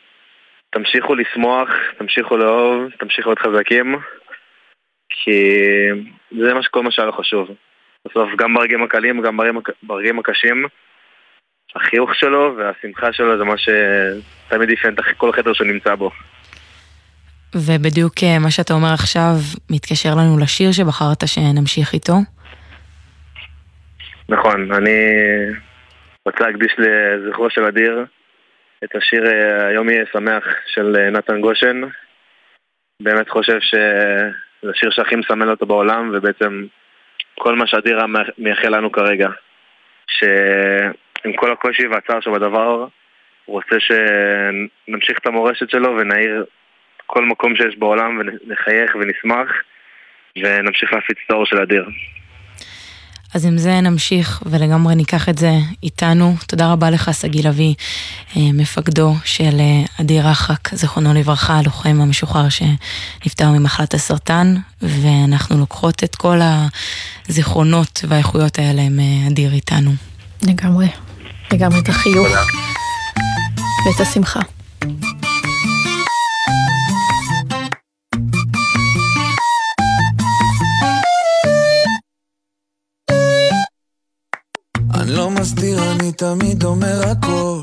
[0.69, 3.95] תמשיכו לשמוח, תמשיכו לאהוב, תמשיכו להיות חזקים,
[5.09, 5.59] כי
[6.41, 7.47] זה מה שכל מה שהיה חשוב.
[8.07, 10.65] בסוף גם ברגעים הקלים, גם ברגעים, הק- ברגעים הקשים,
[11.75, 16.11] החיוך שלו והשמחה שלו זה מה שתמיד אפיין את כל חדר שהוא נמצא בו.
[17.55, 19.33] ובדיוק אה, מה שאתה אומר עכשיו
[19.71, 22.13] מתקשר לנו לשיר שבחרת שנמשיך איתו.
[24.29, 24.99] נכון, אני
[26.25, 28.05] רוצה להקדיש לזכרו של אדיר
[28.83, 31.81] את השיר אה, "היום יהיה שמח" של אה, נתן גושן.
[33.01, 36.65] באמת חושב שזה השיר שהכי מסמל אותו בעולם, ובעצם
[37.39, 38.05] כל מה שאדיר היה
[38.37, 39.29] מייחל לנו כרגע.
[40.07, 42.87] שעם כל הקושי והצער שבדבר,
[43.45, 46.45] הוא רוצה שנמשיך את המורשת שלו ונעיר
[47.05, 49.51] כל מקום שיש בעולם ונחייך ונשמח
[50.37, 51.85] ונמשיך להפיץ את האור של אדיר.
[53.33, 56.35] אז עם זה נמשיך ולגמרי ניקח את זה איתנו.
[56.47, 57.73] תודה רבה לך, שגיא לביא,
[58.37, 66.03] אה, מפקדו של אה, אדיר רחק, זיכרונו לברכה, הלוחם המשוחרר שנפטר ממחלת הסרטן, ואנחנו לוקחות
[66.03, 66.39] את כל
[67.29, 69.91] הזיכרונות והאיכויות האלה עם אה, אדיר איתנו.
[70.43, 70.87] לגמרי,
[71.53, 72.27] לגמרי את החיוך
[73.85, 74.41] ואת השמחה.
[85.07, 87.61] אני לא מסתיר, אני תמיד אומר הכל.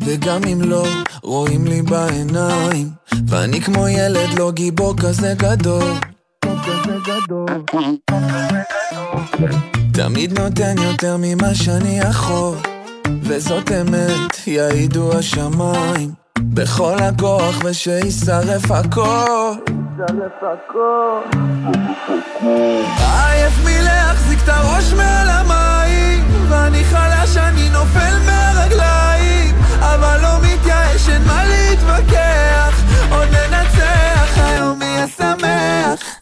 [0.00, 0.86] וגם אם לא,
[1.22, 2.88] רואים לי בעיניים.
[3.26, 5.90] ואני כמו ילד, לא גיבור כזה גדול.
[9.92, 12.56] תמיד נותן יותר ממה שאני יכול.
[13.22, 19.52] וזאת אמת, יעידו השמיים בכל הכוח ושיישרף הכל.
[22.98, 31.22] עייף מלהחזיק את הראש מעל המים ואני חלש, אני נופל מהרגליים אבל לא מתייאש, אין
[31.26, 36.21] מה להתווכח עוד ננצח, היום יהיה שמח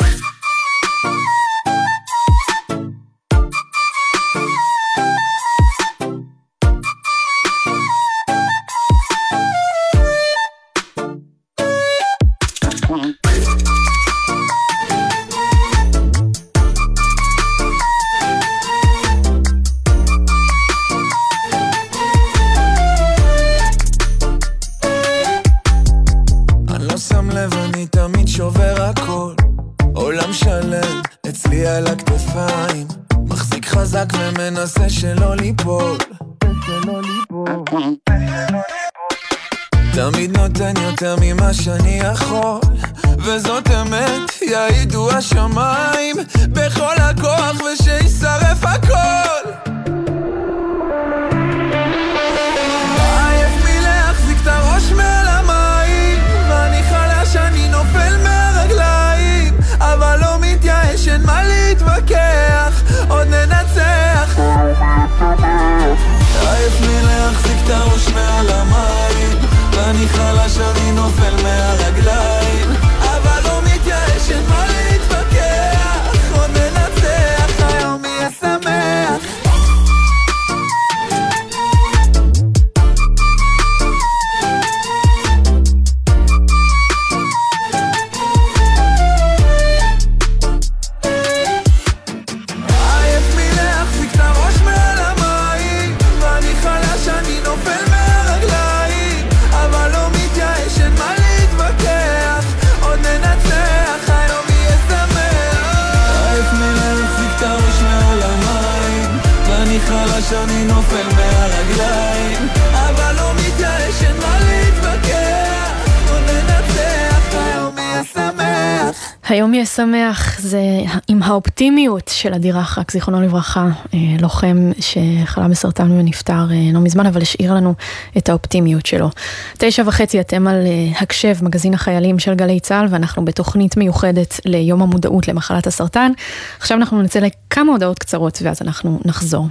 [119.30, 120.60] היום יהיה שמח, זה
[121.08, 127.06] עם האופטימיות של אדיר רחק, זיכרונו לברכה, אה, לוחם שחלה בסרטן ונפטר אה, לא מזמן,
[127.06, 127.74] אבל השאיר לנו
[128.18, 129.10] את האופטימיות שלו.
[129.58, 134.82] תשע וחצי אתם על אה, הקשב, מגזין החיילים של גלי צה"ל, ואנחנו בתוכנית מיוחדת ליום
[134.82, 136.12] המודעות למחלת הסרטן.
[136.58, 139.48] עכשיו אנחנו נצא לכמה הודעות קצרות ואז אנחנו נחזור.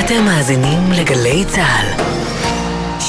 [0.00, 2.21] אתם מאזינים לגלי צה"ל.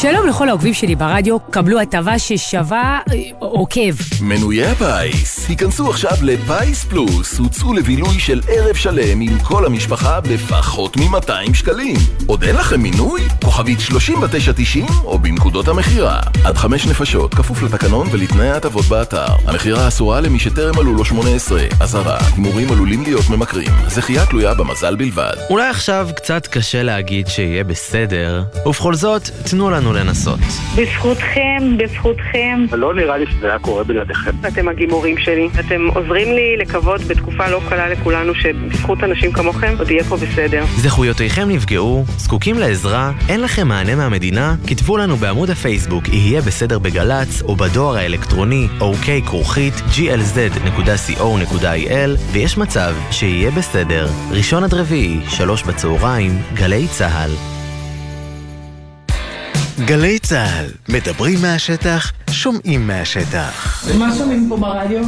[0.02, 3.82] שלום לכל העוקבים שלי ברדיו, קבלו הטבה ששווה אה, עוקב.
[4.22, 10.98] מנויי הפיס, היכנסו עכשיו לפיס פלוס, הוצאו לבילוי של ערב שלם עם כל המשפחה בפחות
[10.98, 11.96] מ-200 שקלים.
[12.28, 13.22] עוד אין לכם מינוי?
[13.44, 16.20] כוכבית 3990 או בנקודות המכירה.
[16.46, 19.26] עד חמש נפשות, כפוף לתקנון ולתנאי ההטבות באתר.
[19.48, 21.62] המכירה אסורה למי שטרם מלאו לו 18.
[21.80, 23.72] אזהרה, הימורים עלולים להיות ממכרים.
[23.88, 25.34] זכייה תלויה במזל בלבד.
[25.50, 30.40] אולי עכשיו קצת קשה להגיד שיהיה בסדר, ובכל זאת, תנו לנו לנסות.
[30.76, 32.66] בזכותכם, בזכותכם.
[32.72, 34.32] לא נראה לי שזה היה קורה בלעדיכם.
[34.48, 35.50] אתם הגימורים שלי.
[35.60, 40.64] אתם עוזרים לי לקוות בתקופה לא קלה לכולנו שבזכות אנשים כמוכם עוד יהיה פה בסדר.
[40.78, 44.56] זכויותיכם נפגעו, זקוקים לעזרה, אין לכם מענה מהמדינה?
[44.68, 51.22] כתבו לנו בעמוד הפייסבוק יהיה בסדר בגל"צ או בדואר האלקטרוני ok כרוכית glz.co.il
[52.32, 54.08] ויש מצב שיהיה בסדר.
[54.32, 57.53] ראשון עד רביעי, שלוש בצהריים, גלי צה"ל.
[59.80, 63.86] גלי צה"ל, מדברים מהשטח, שומעים מהשטח.
[63.98, 65.04] מה שומעים פה ברדיו?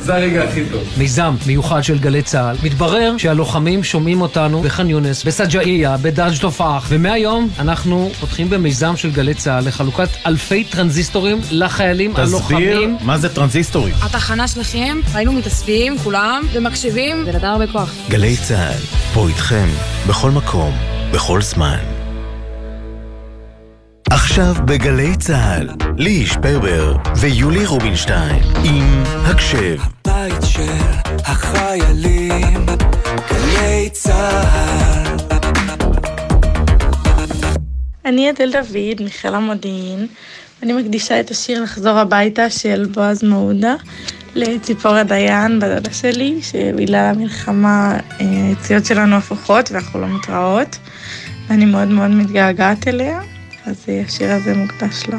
[0.00, 0.82] זה הרגע הכי טוב.
[0.96, 2.56] מיזם מיוחד של גלי צה"ל.
[2.62, 9.34] מתברר שהלוחמים שומעים אותנו בח'אן יונס, בסג'אעיה, בדרג' תופאח, ומהיום אנחנו פותחים במיזם של גלי
[9.34, 12.96] צה"ל לחלוקת אלפי טרנזיסטורים לחיילים הלוחמים.
[13.00, 13.94] מה זה טרנזיסטורים?
[14.02, 17.94] התחנה שלכם, היינו מתאספים כולם ומקשיבים, זה נתן הרבה כוח.
[18.08, 18.82] גלי צה"ל,
[19.14, 19.68] פה איתכם,
[20.08, 20.72] בכל מקום,
[21.12, 21.97] בכל זמן.
[24.10, 29.76] עכשיו בגלי צה"ל, לי שפרבר ויולי רובינשטיין עם הקשב.
[30.06, 30.72] בית של
[31.24, 32.66] החיילים,
[33.30, 35.16] גלי צה"ל.
[38.04, 40.06] אני אדל דוד, מחיל המודיעין,
[40.62, 43.74] ואני מקדישה את השיר לחזור הביתה של בועז מעודה
[44.34, 50.78] לציפורה דיין, בדודה שלי, שבגלל המלחמה אה, היציאות שלנו הפוכות ואנחנו לא מתראות,
[51.48, 53.20] ואני מאוד מאוד מתגעגעת אליה,
[53.68, 55.18] אז אה, השיר הזה מוקדש לה.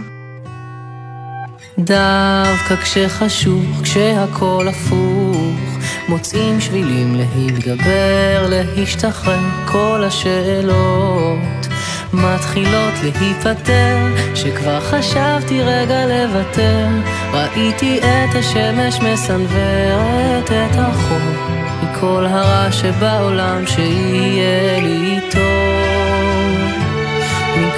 [1.78, 11.68] דווקא כשחשוך, כשהכל הפוך, מוצאים שבילים להתגבר, להשתחרר כל השאלות.
[12.14, 13.98] מתחילות להיפטר,
[14.36, 16.88] שכבר חשבתי רגע לוותר,
[17.34, 25.49] ראיתי את השמש מסנוורת את החור, מכל הרע שבעולם שיהיה לי טוב.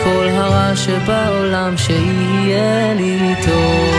[0.02, 3.96] מכל הרע שבעולם שיהיה לי טוב.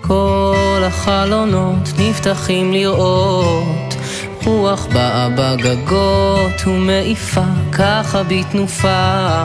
[0.00, 3.94] כל החלונות נפתחים לראות
[4.44, 9.44] רוח באה בגגות ומעיפה ככה בתנופה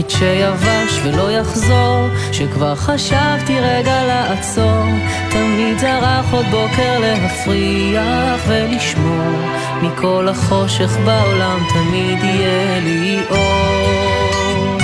[0.00, 4.84] את שיבש ולא יחזור שכבר חשבתי רגע לעצור
[5.30, 9.50] תמיד זרח עוד בוקר להפריח ולשמור
[9.82, 14.78] מכל החושך בעולם תמיד יהיה לי אור.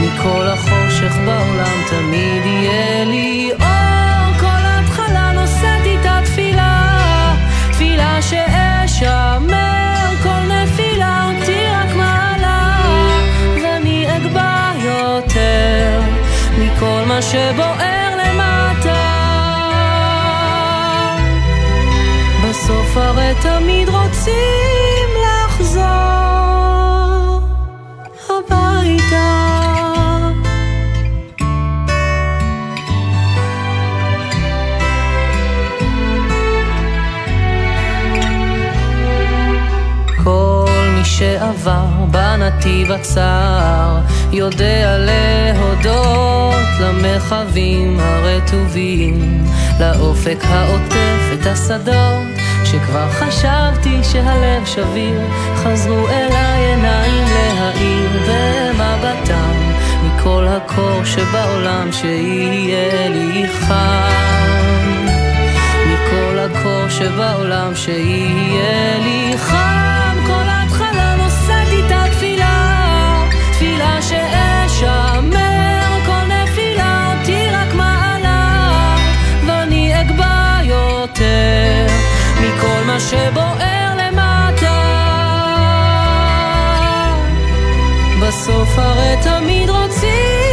[0.00, 3.91] מכל החושך בעולם תמיד יהיה לי אור.
[42.42, 43.98] בנתיב הצר
[44.32, 49.44] יודע להודות למרחבים הרטובים,
[49.80, 52.26] לאופק העוטף את השדות
[52.64, 55.20] שכבר חשבתי שהלב שביר,
[55.56, 59.72] חזרו אליי עיניים להאיר במבטם
[60.04, 64.12] מכל הקור שבעולם שיהיה לי חם.
[65.86, 69.91] מכל הקור שבעולם שיהיה לי חם.
[83.10, 84.82] שבוער למטה.
[88.22, 90.51] בסוף הרי תמיד רוצים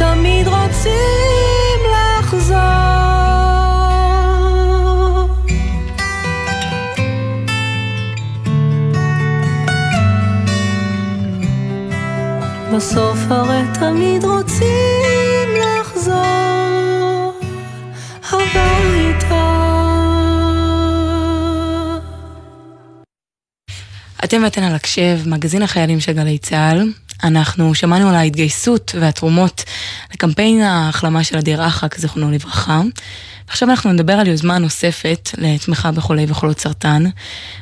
[0.00, 2.56] תמיד רוצים לחזור.
[12.74, 17.40] בסוף הרי תמיד רוצים לחזור
[18.22, 19.60] הביתה.
[24.24, 26.92] אתם ואתן על הקשב, מגזין החיילים של גלי צה"ל.
[27.24, 29.64] אנחנו שמענו על ההתגייסות והתרומות
[30.12, 32.80] לקמפיין ההחלמה של אדיר אחק, זיכרונו לברכה.
[33.48, 37.04] עכשיו אנחנו נדבר על יוזמה נוספת לתמיכה בחולי וחולות סרטן.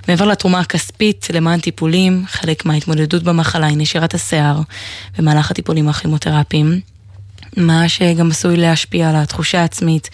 [0.08, 4.60] מעבר לתרומה הכספית למען טיפולים, חלק מההתמודדות במחלה היא נשירת השיער
[5.18, 6.80] במהלך הטיפולים הכימותרפיים.
[7.56, 10.10] מה שגם עשוי להשפיע על התחושה העצמית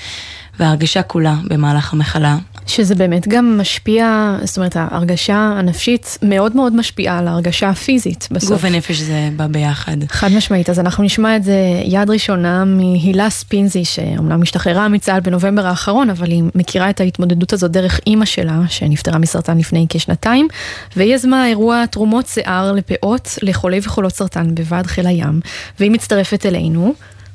[0.58, 2.36] וההרגשה כולה במהלך המחלה.
[2.66, 8.50] שזה באמת גם משפיע, זאת אומרת ההרגשה הנפשית מאוד מאוד משפיעה על ההרגשה הפיזית בסוף.
[8.50, 9.96] גוף ונפש זה בא ביחד.
[10.08, 15.66] חד משמעית, אז אנחנו נשמע את זה יד ראשונה מהילה ספינזי, שאומנם השתחררה מצה"ל בנובמבר
[15.66, 20.48] האחרון, אבל היא מכירה את ההתמודדות הזאת דרך אימא שלה, שנפטרה מסרטן לפני כשנתיים,
[20.96, 25.40] והיא יזמה אירוע תרומות שיער לפאות לחולי וחולות סרטן בוועד חיל הים,
[25.80, 26.94] והיא מצטרפת אלינו.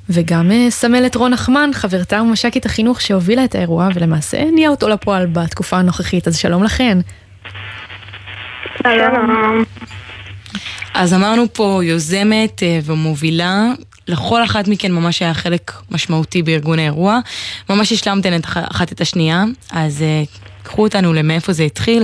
[0.10, 5.78] וגם סמלת רון נחמן, חברתה ומש"קית החינוך שהובילה את האירוע, ולמעשה הניעה אותו לפועל בתקופה
[5.78, 6.98] הנוכחית, אז שלום לכן.
[8.84, 9.64] שלום.
[10.94, 13.64] אז אמרנו פה יוזמת אה, ומובילה,
[14.08, 17.20] לכל אחת מכן ממש היה חלק משמעותי בארגון האירוע.
[17.70, 20.24] ממש השלמתן את אחת את השנייה, אז אה,
[20.64, 22.04] קחו אותנו למאיפה זה התחיל,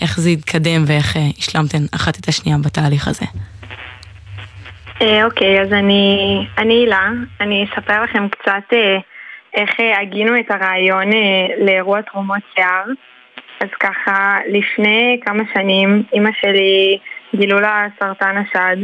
[0.00, 3.26] איך זה התקדם ואיך אה, השלמתן אחת את השנייה בתהליך הזה.
[5.00, 7.08] אוקיי, אז אני הילה,
[7.40, 8.76] אני אספר לכם קצת
[9.54, 9.70] איך
[10.00, 11.10] הגינו את הרעיון
[11.58, 12.84] לאירוע תרומות שיער.
[13.60, 16.98] אז ככה, לפני כמה שנים אימא שלי
[17.34, 18.76] גילו לה סרטן השד,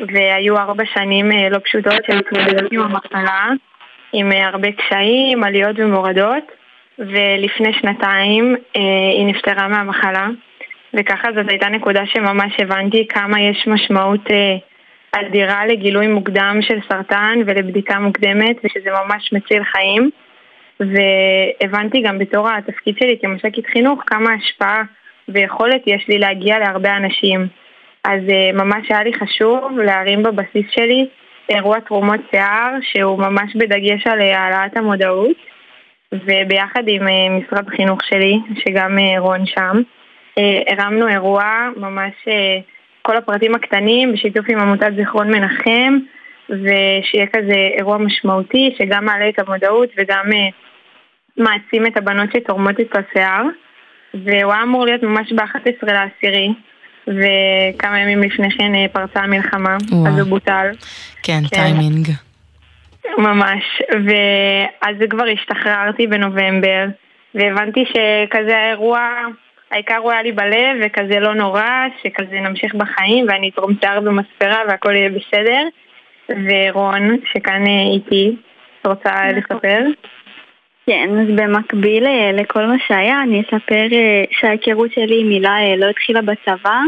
[0.00, 3.48] והיו ארבע שנים לא פשוטות של התמודדות עם המחלה,
[4.12, 6.52] עם הרבה קשיים, עליות ומורדות,
[6.98, 8.56] ולפני שנתיים
[9.14, 10.28] היא נפטרה מהמחלה,
[10.94, 14.28] וככה זאת הייתה נקודה שממש הבנתי כמה יש משמעות
[15.20, 20.10] אדירה לגילוי מוקדם של סרטן ולבדיקה מוקדמת, ושזה ממש מציל חיים.
[20.80, 24.82] והבנתי גם בתור התפקיד שלי כמש"קית חינוך כמה השפעה
[25.28, 27.46] ויכולת יש לי להגיע להרבה אנשים.
[28.04, 28.20] אז
[28.54, 31.06] ממש היה לי חשוב להרים בבסיס שלי
[31.48, 35.36] אירוע תרומות שיער שהוא ממש בדגש על העלאת המודעות
[36.12, 37.02] וביחד עם
[37.38, 39.82] משרד החינוך שלי, שגם רון שם,
[40.68, 42.12] הרמנו אירוע ממש
[43.06, 45.98] כל הפרטים הקטנים בשיתוף עם עמותת זיכרון מנחם
[46.48, 50.24] ושיהיה כזה אירוע משמעותי שגם מעלה את המודעות וגם
[51.36, 53.42] מעצים את הבנות שתורמות את השיער
[54.14, 56.52] והוא היה אמור להיות ממש ב-11 לעשירי
[57.08, 60.06] וכמה ימים לפני כן פרצה המלחמה, וואו.
[60.06, 60.66] אז הוא בוטל.
[61.22, 62.08] כן, כן, טיימינג.
[63.18, 66.84] ממש, ואז כבר השתחררתי בנובמבר,
[67.34, 69.00] והבנתי שכזה האירוע,
[69.74, 71.68] העיקר הוא היה לי בלב, וכזה לא נורא,
[72.02, 75.62] שכזה נמשיך בחיים, ואני אתרום שיער במספרה והכל יהיה בסדר.
[76.28, 78.36] ורון, שכאן אה, איתי,
[78.86, 79.80] רוצה לספר?
[80.86, 85.90] כן, אז במקביל אה, לכל מה שהיה, אני אספר אה, שההיכרות שלי עם הילה לא
[85.90, 86.80] התחילה בצבא.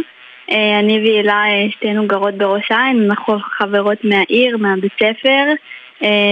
[0.81, 5.45] אני והילה שתינו גרות בראש העין, אנחנו חברות מהעיר, מהבית ספר.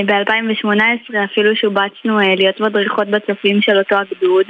[0.07, 4.47] ב-2018 אפילו שובצנו להיות מדריכות בצופים של אותו הגדוד.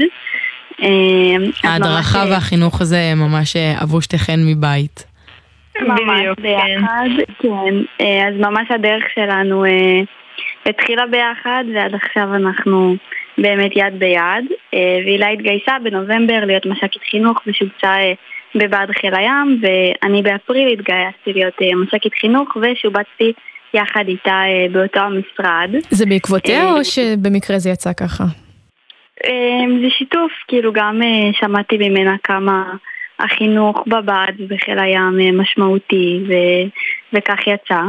[1.65, 5.15] ההדרכה והחינוך הזה ממש עברו שתיכן מבית.
[5.81, 7.09] ממש ביחד,
[7.39, 7.75] כן.
[8.01, 10.01] אה, אז ממש הדרך שלנו אה,
[10.67, 12.97] התחילה ביחד ועד עכשיו אנחנו
[13.39, 14.45] באמת יד ביד.
[14.75, 17.95] אה, והילה התגייסה בנובמבר להיות מש"קית חינוך ושובצה
[18.55, 23.33] בבה"ד חיל הים ואני באפריל התגייסתי להיות מש"קית חינוך ושובצתי
[23.75, 25.71] יחד איתה באותו המשרד.
[25.91, 28.25] זה בעקבותיה או שבמקרה זה יצא ככה?
[29.83, 31.01] זה שיתוף, כאילו גם
[31.33, 32.63] שמעתי ממנה כמה...
[33.19, 36.33] החינוך בבד ובחיל הים אה, משמעותי ו...
[37.13, 37.81] וכך יצא.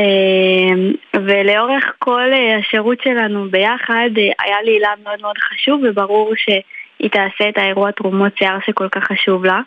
[0.00, 0.74] אה,
[1.14, 7.48] ולאורך כל אה, השירות שלנו ביחד היה לי הילה מאוד מאוד חשוב וברור שהיא תעשה
[7.48, 9.60] את האירוע תרומות שיער שכל כך חשוב לה.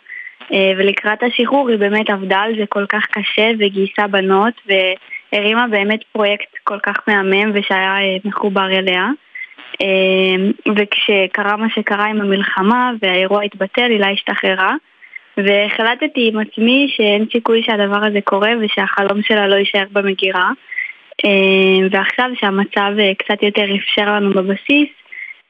[0.76, 4.54] ולקראת השחרור היא באמת עבדה על זה כל כך קשה וגייסה בנות
[5.32, 9.08] והרימה באמת פרויקט כל כך מהמם ושהיה מחובר אליה.
[9.80, 14.74] אמ, וכשקרה מה שקרה עם המלחמה והאירוע התבטל, הילה השתחררה.
[15.36, 20.50] והחלטתי עם עצמי שאין סיכוי שהדבר הזה קורה ושהחלום שלה לא יישאר במגירה.
[21.24, 24.88] אמ, ועכשיו שהמצב אה, קצת יותר אפשר לנו בבסיס,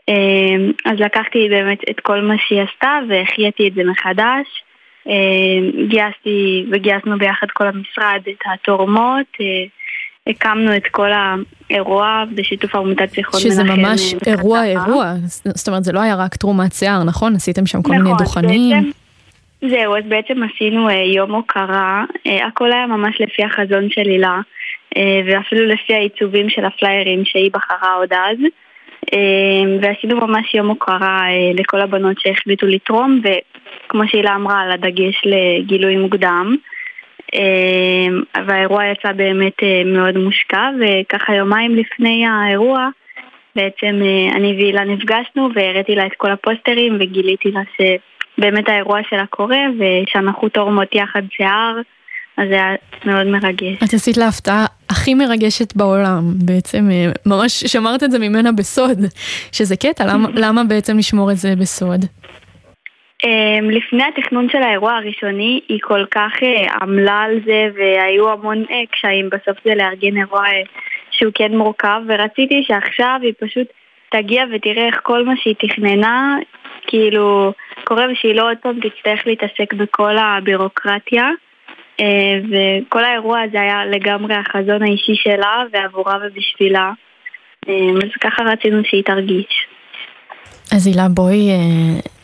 [0.09, 4.47] אמ, אז לקחתי באמת את כל מה שהיא עשתה והחייתי את זה מחדש.
[5.89, 9.26] גייסתי וגייסנו ביחד כל המשרד את התורמות.
[10.31, 11.09] אה, הקמנו את כל
[11.70, 13.51] האירוע בשיתוף עמותת שיחות מנחם.
[13.51, 15.14] שזה ממש אה, אירוע אירוע,
[15.45, 17.35] זאת אומרת זה לא היה רק תרומת שיער, נכון?
[17.35, 18.83] עשיתם שם כל נכון, מיני דוכנים.
[18.83, 18.91] בעצם,
[19.68, 24.41] זהו, אז בעצם עשינו uh, יום הוקרה, uh, הכל היה ממש לפי החזון של הילה,
[24.95, 28.39] uh, ואפילו לפי העיצובים של הפליירים שהיא בחרה עוד אז.
[29.07, 29.16] Uh,
[29.83, 35.97] ועשינו ממש יום הוקרה uh, לכל הבנות שהחליטו לתרום, וכמו שהילה אמרה, על הדגש לגילוי
[35.97, 36.57] מוקדם.
[37.35, 42.89] אמ, והאירוע יצא באמת אה, מאוד מושקע, וככה יומיים לפני האירוע
[43.57, 49.26] בעצם אה, אני והילה נפגשנו והראיתי לה את כל הפוסטרים וגיליתי לה שבאמת האירוע שלה
[49.26, 51.76] קורה ושאנחנו תורמות יחד שיער,
[52.37, 52.74] אז זה היה
[53.05, 53.83] מאוד מרגש.
[53.85, 58.99] את עשית לה הפתעה הכי מרגשת בעולם, בעצם אה, ממש שמרת את זה ממנה בסוד,
[59.53, 62.05] שזה קטע, למה, למה בעצם לשמור את זה בסוד?
[63.25, 68.64] Um, לפני התכנון של האירוע הראשוני היא כל כך uh, עמלה על זה והיו המון
[68.64, 69.31] uh, קשיים.
[69.31, 70.68] בסוף זה לארגן אירוע uh,
[71.11, 73.66] שהוא כן מורכב ורציתי שעכשיו היא פשוט
[74.11, 76.37] תגיע ותראה איך כל מה שהיא תכננה
[76.87, 77.53] כאילו
[77.85, 81.31] קורה ושהיא לא עוד פעם תצטרך להתעסק בכל הבירוקרטיה.
[82.51, 86.93] וכל האירוע הזה היה לגמרי החזון האישי שלה ועבורה ובשבילה.
[87.66, 89.66] אז ככה רצינו שהיא תרגיש.
[90.73, 91.51] אז הילה בואי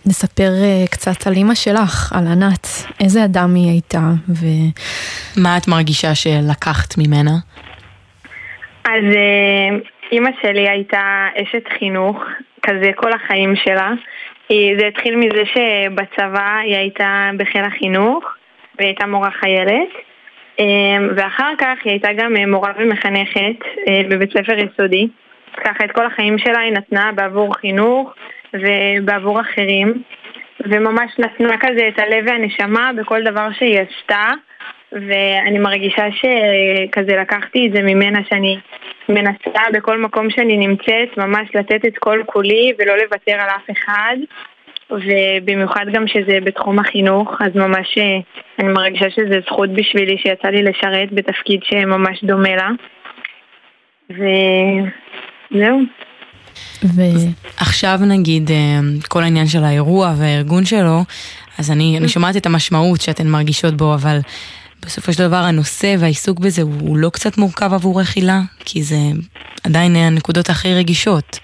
[0.06, 2.66] נספר uh, קצת על אימא שלך, על ענת.
[3.00, 4.46] איזה אדם היא הייתה ו...
[5.36, 7.30] מה את מרגישה שלקחת ממנה?
[8.84, 12.16] אז uh, אימא שלי הייתה אשת חינוך,
[12.62, 13.90] כזה כל החיים שלה.
[14.78, 18.24] זה התחיל מזה שבצבא היא הייתה בחיל החינוך,
[18.78, 19.88] והיא הייתה מורה חיילת.
[21.16, 23.58] ואחר כך היא הייתה גם מורה ומחנכת
[24.08, 25.08] בבית ספר יסודי.
[25.64, 28.14] ככה את כל החיים שלה היא נתנה בעבור חינוך.
[28.54, 30.02] ובעבור אחרים,
[30.60, 34.30] וממש נתנה כזה את הלב והנשמה בכל דבר שהיא עשתה,
[34.92, 38.58] ואני מרגישה שכזה לקחתי את זה ממנה שאני
[39.08, 44.16] מנסה בכל מקום שאני נמצאת ממש לתת את כל כולי ולא לוותר על אף אחד.
[44.90, 47.98] ובמיוחד גם שזה בתחום החינוך, אז ממש
[48.58, 52.70] אני מרגישה שזה זכות בשבילי שיצא לי לשרת בתפקיד שממש דומה לה.
[54.10, 55.80] וזהו.
[56.82, 58.56] ועכשיו נגיד אה,
[59.08, 61.04] כל העניין של האירוע והארגון שלו,
[61.58, 64.18] אז אני, אני שומעת את המשמעות שאתן מרגישות בו, אבל
[64.82, 68.96] בסופו של דבר הנושא והעיסוק בזה הוא, הוא לא קצת מורכב עבור רכילה, כי זה
[69.64, 71.38] עדיין הנקודות הכי רגישות.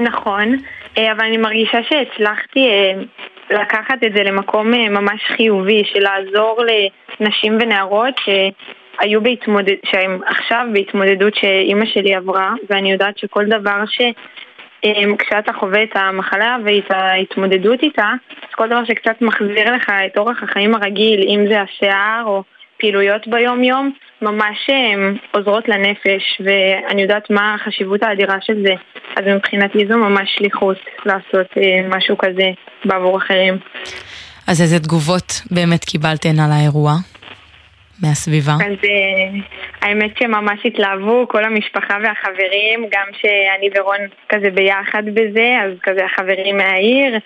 [0.00, 0.56] נכון,
[0.98, 3.02] אה, אבל אני מרגישה שהצלחתי אה,
[3.60, 6.60] לקחת את זה למקום ממש חיובי, של לעזור
[7.20, 8.14] לנשים ונערות
[9.00, 9.74] היו בהתמודד...
[9.86, 14.00] שהם עכשיו בהתמודדות שאימא שלי עברה, ואני יודעת שכל דבר ש...
[14.84, 20.18] אמ, כשאתה חווה את המחלה ואת ההתמודדות איתה, אז כל דבר שקצת מחזיר לך את
[20.18, 22.42] אורח החיים הרגיל, אם זה השיער או
[22.78, 23.92] פעילויות ביום-יום
[24.22, 28.74] ממש אה, עוזרות לנפש, ואני יודעת מה החשיבות האדירה של זה.
[29.16, 30.76] אז מבחינתי זו ממש שליחות
[31.06, 32.50] לעשות אה, משהו כזה
[32.84, 33.58] בעבור אחרים.
[34.46, 36.92] אז איזה תגובות באמת קיבלתן על האירוע?
[38.02, 38.52] מהסביבה?
[38.52, 39.42] אז uh,
[39.82, 43.98] האמת שממש התלהבו כל המשפחה והחברים, גם שאני ורון
[44.28, 47.18] כזה ביחד בזה, אז כזה החברים מהעיר,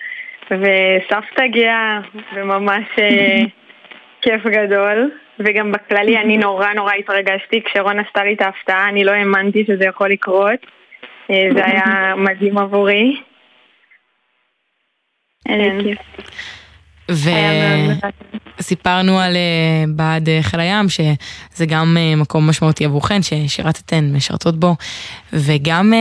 [0.51, 1.99] וסבתא גאה,
[2.35, 3.45] וממש uh,
[4.21, 5.11] כיף גדול.
[5.39, 9.85] וגם בכללי אני נורא נורא התרגשתי כשרון עשתה לי את ההפתעה, אני לא האמנתי שזה
[9.85, 10.59] יכול לקרות.
[11.31, 11.83] Uh, זה היה
[12.25, 13.21] מדהים עבורי.
[15.47, 15.77] כן.
[18.59, 24.55] וסיפרנו על אה, בעד אה, חיל הים, שזה גם אה, מקום משמעותי עבורכן, ששירתתן, משרתות
[24.55, 24.71] בו,
[25.33, 25.93] וגם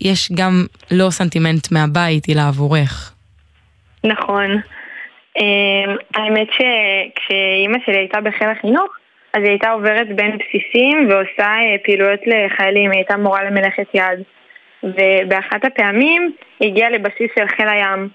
[0.00, 0.52] יש גם
[0.90, 3.14] לא סנטימנט מהבית, אלא עבורך.
[4.04, 4.60] נכון.
[6.14, 8.96] האמת שכשאימא שלי הייתה בחיל החינוך,
[9.34, 14.22] אז היא הייתה עוברת בין בסיסים ועושה פעילויות לחיילים, היא הייתה מורה למלאכת יד.
[14.82, 18.08] ובאחת הפעמים היא הגיעה לבסיס של חיל הים.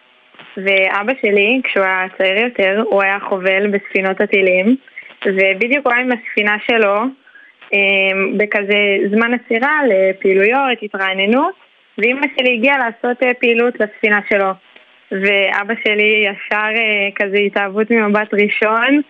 [0.58, 4.76] ואבא שלי, כשהוא היה צעיר יותר, הוא היה חובל בספינות הטילים,
[5.26, 6.96] ובדיוק הוא היה עם הספינה שלו
[7.74, 11.54] אמ, בכזה זמן עצירה לפעילויות, התרעננות,
[11.98, 14.50] ואימא שלי הגיעה לעשות אה, פעילות לספינה שלו.
[15.12, 19.02] ואבא שלי ישר אה, כזה התאהבות ממבט ראשון,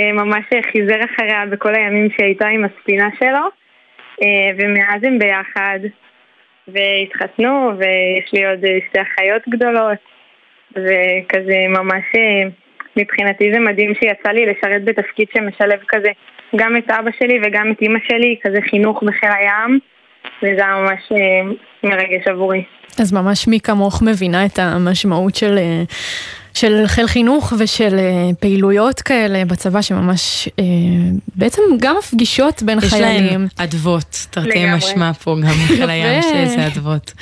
[0.00, 3.46] אה, ממש חיזר אחריה בכל הימים שהייתה עם הספינה שלו,
[4.58, 5.78] ומאז הם ביחד,
[6.68, 10.15] והתחתנו, ויש לי עוד שתי אחיות גדולות.
[10.70, 12.48] וכזה ממש אה,
[12.96, 16.08] מבחינתי זה מדהים שיצא לי לשרת בתפקיד שמשלב כזה
[16.56, 19.78] גם את אבא שלי וגם את אימא שלי, כזה חינוך בחיל הים,
[20.42, 21.52] וזה היה ממש אה,
[21.84, 22.64] מרגש עבורי.
[23.00, 25.58] אז ממש מי כמוך מבינה את המשמעות של...
[25.58, 25.82] אה,
[26.54, 27.98] של חיל חינוך ושל
[28.40, 30.48] פעילויות כאלה בצבא שממש
[31.34, 33.24] בעצם גם הפגישות בין יש חיילים.
[33.24, 37.12] יש להם אדוות, תרתי משמע פה גם בחיל הים שאיזה אדוות.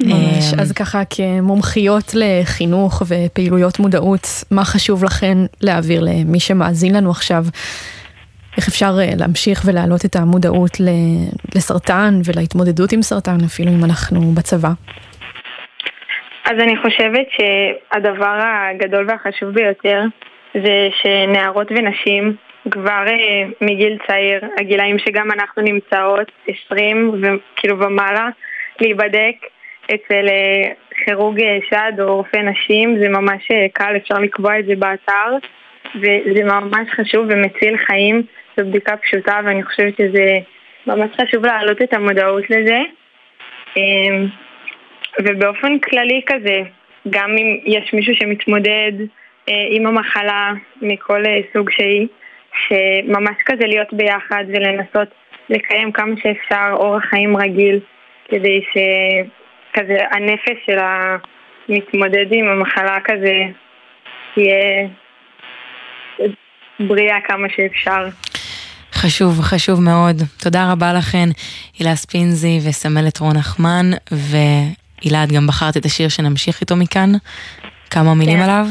[0.00, 7.44] ממש, אז ככה כמומחיות לחינוך ופעילויות מודעות, מה חשוב לכן להעביר למי שמאזין לנו עכשיו?
[8.56, 10.76] איך אפשר אה, להמשיך ולהעלות את המודעות
[11.54, 14.72] לסרטן ולהתמודדות עם סרטן, אפילו אם אנחנו בצבא?
[16.44, 20.02] אז אני חושבת שהדבר הגדול והחשוב ביותר
[20.54, 22.36] זה שנערות ונשים
[22.70, 26.32] כבר אה, מגיל צעיר, הגילאים שגם אנחנו נמצאות,
[26.66, 28.28] 20 וכאילו ומעלה,
[28.80, 29.36] להיבדק
[29.94, 30.72] אצל אה,
[31.04, 35.36] כירורג אה, שד או רופא נשים זה ממש אה, קל, אפשר לקבוע את זה באתר
[35.94, 38.22] וזה ממש חשוב ומציל חיים,
[38.56, 40.34] זו בדיקה פשוטה ואני חושבת שזה
[40.86, 42.80] ממש חשוב להעלות את המודעות לזה.
[43.76, 44.26] אמ,
[45.22, 46.60] ובאופן כללי כזה,
[47.10, 48.92] גם אם יש מישהו שמתמודד
[49.46, 51.22] עם המחלה מכל
[51.52, 52.06] סוג שהיא,
[52.68, 55.08] שממש כזה להיות ביחד ולנסות
[55.50, 57.80] לקיים כמה שאפשר אורח חיים רגיל
[58.28, 58.76] כדי ש...
[59.78, 63.34] כזה הנפש של המתמודד עם המחלה כזה
[64.34, 64.88] תהיה
[66.80, 68.04] בריאה כמה שאפשר.
[68.92, 70.16] חשוב, חשוב מאוד.
[70.42, 71.28] תודה רבה לכן,
[71.78, 77.10] הילה ספינזי וסמלת רון נחמן, והילה, את גם בחרת את השיר שנמשיך איתו מכאן.
[77.90, 78.42] כמה מילים כן.
[78.42, 78.66] עליו?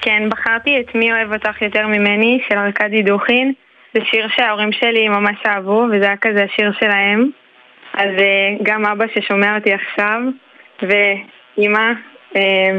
[0.00, 3.52] כן, בחרתי את מי אוהב אותך יותר ממני, של ארכדי דוכין.
[3.94, 7.30] זה שיר שההורים שלי ממש אהבו, וזה היה כזה השיר שלהם.
[7.94, 10.20] אז אה, גם אבא ששומע אותי עכשיו,
[10.82, 11.92] ואימא,
[12.36, 12.78] אה,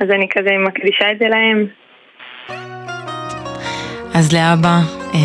[0.00, 1.66] אז אני כזה מקדישה את זה להם.
[4.14, 4.78] אז לאבא,
[5.14, 5.20] אה,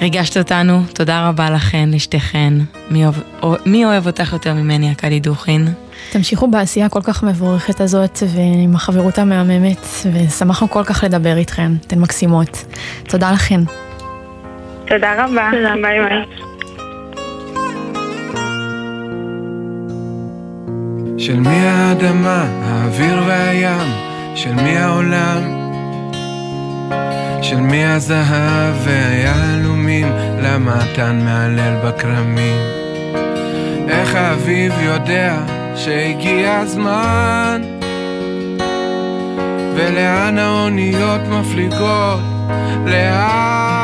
[0.00, 2.52] וריגשת אותנו, תודה רבה לכן, לשתיכן.
[2.90, 5.64] מי אוהב, מי אוהב אותך יותר ממני, אכדי דוכין?
[6.12, 11.98] תמשיכו בעשייה הכל כך מבורכת הזאת ועם החברות המהממת, ושמחנו כל כך לדבר איתכן, אתן
[11.98, 12.64] מקסימות.
[13.08, 13.60] תודה לכן.
[14.86, 15.50] תודה רבה,
[15.82, 16.57] ביי ביי.
[21.18, 23.92] של מי האדמה, האוויר והים,
[24.34, 25.42] של מי העולם,
[27.42, 30.06] של מי הזהב והיהלומים,
[30.42, 32.56] למה התן מהלל בכרמים.
[33.88, 35.36] איך האביב יודע
[35.76, 37.62] שהגיע הזמן,
[39.74, 42.20] ולאן האוניות מפליגות,
[42.86, 43.77] לאן?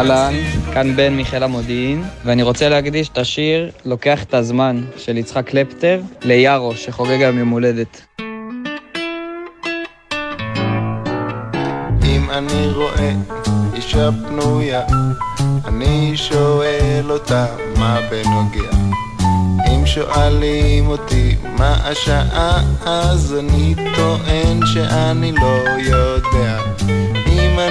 [0.00, 0.34] אהלן,
[0.74, 6.00] כאן בן מחיל המודיעין, ואני רוצה להקדיש את השיר "לוקח את הזמן" של יצחק קלפטר
[6.22, 8.00] ליארו, שחוגג היום יום הולדת.
[12.04, 13.12] אם אני רואה
[13.74, 14.82] אישה פנויה,
[15.68, 17.46] אני שואל אותה
[17.76, 18.70] מה בנוגע.
[19.68, 26.79] אם שואלים אותי מה השעה, אז אני טוען שאני לא יודע.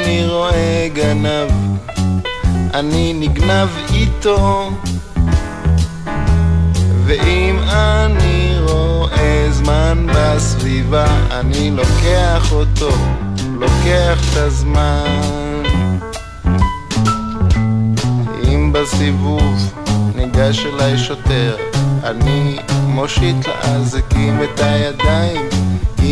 [0.10, 1.52] אני רואה גנב,
[2.74, 4.72] אני נגנב איתו.
[7.06, 12.92] ואם אני רואה זמן בסביבה, אני לוקח אותו,
[13.54, 15.64] לוקח את הזמן.
[18.44, 19.74] אם בסיבוב
[20.16, 21.56] ניגש אליי שוטר,
[22.04, 22.58] אני
[22.88, 25.50] מושיט לאזיקים את הידיים.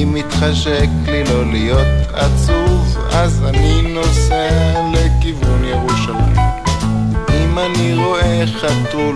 [0.03, 4.49] אם מתחשק לי לא להיות עצוב, אז אני נוסע
[4.93, 6.35] לכיוון ירושלים.
[7.29, 9.15] אם אני רואה חתול,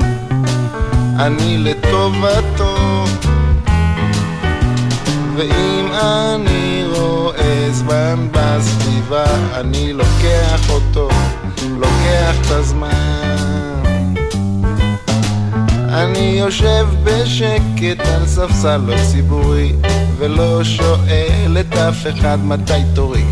[1.20, 3.06] אני לטובתו.
[5.36, 11.10] ואם אני רואה זמן בסביבה, אני לוקח אותו,
[11.80, 14.14] לוקח את הזמן.
[15.90, 19.74] אני יושב בשקט על ספסל לא ציבורי,
[20.18, 23.24] ולא שואל את אף אחד מתי תורי.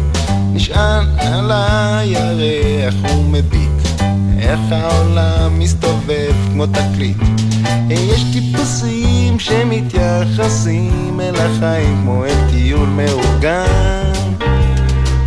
[0.53, 4.01] נשען על הירח ומביט,
[4.39, 7.17] איך העולם מסתובב כמו תקליט.
[7.89, 14.13] יש טיפוסים שמתייחסים אל החיים כמו אל טיול מאורגן,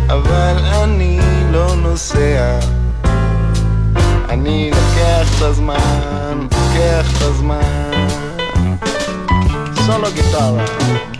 [0.07, 1.19] אבל אני
[1.51, 2.59] לא נוסע.
[4.29, 8.07] אני לוקח את הזמן, לוקח את הזמן.
[9.85, 11.12] סולו גיטרה.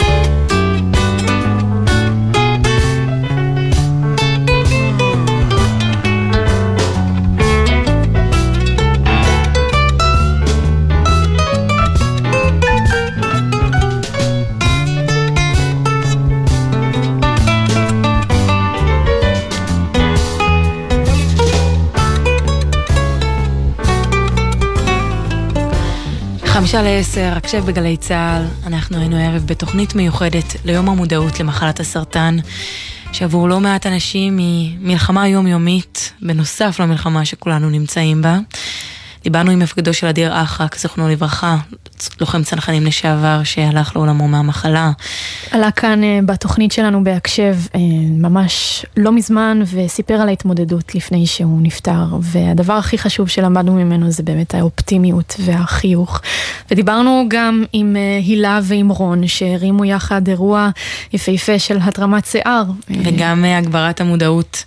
[26.74, 28.68] חמישה לעשר, הקשב בגלי צה"ל.
[28.68, 32.38] אנחנו היינו הערב בתוכנית מיוחדת ליום המודעות למחלת הסרטן,
[33.12, 38.40] שעבור לא מעט אנשים היא מלחמה יומיומית, בנוסף למלחמה שכולנו נמצאים בה.
[39.24, 41.58] דיברנו עם מפקדו של אדיר אחרק, זכרונו לברכה,
[42.22, 44.92] לוחם צנחנים לשעבר שהלך לעולמו מהמחלה.
[45.52, 47.80] עלה כאן אה, בתוכנית שלנו בהקשב אה,
[48.18, 54.24] ממש לא מזמן וסיפר על ההתמודדות לפני שהוא נפטר והדבר הכי חשוב שלמדנו ממנו זה
[54.24, 56.22] באמת האופטימיות והחיוך
[56.72, 60.70] ודיברנו גם עם אה, הילה ועם רון שהרימו יחד אירוע
[61.14, 62.64] יפהפה של התרמת שיער.
[63.04, 64.64] וגם הגברת המודעות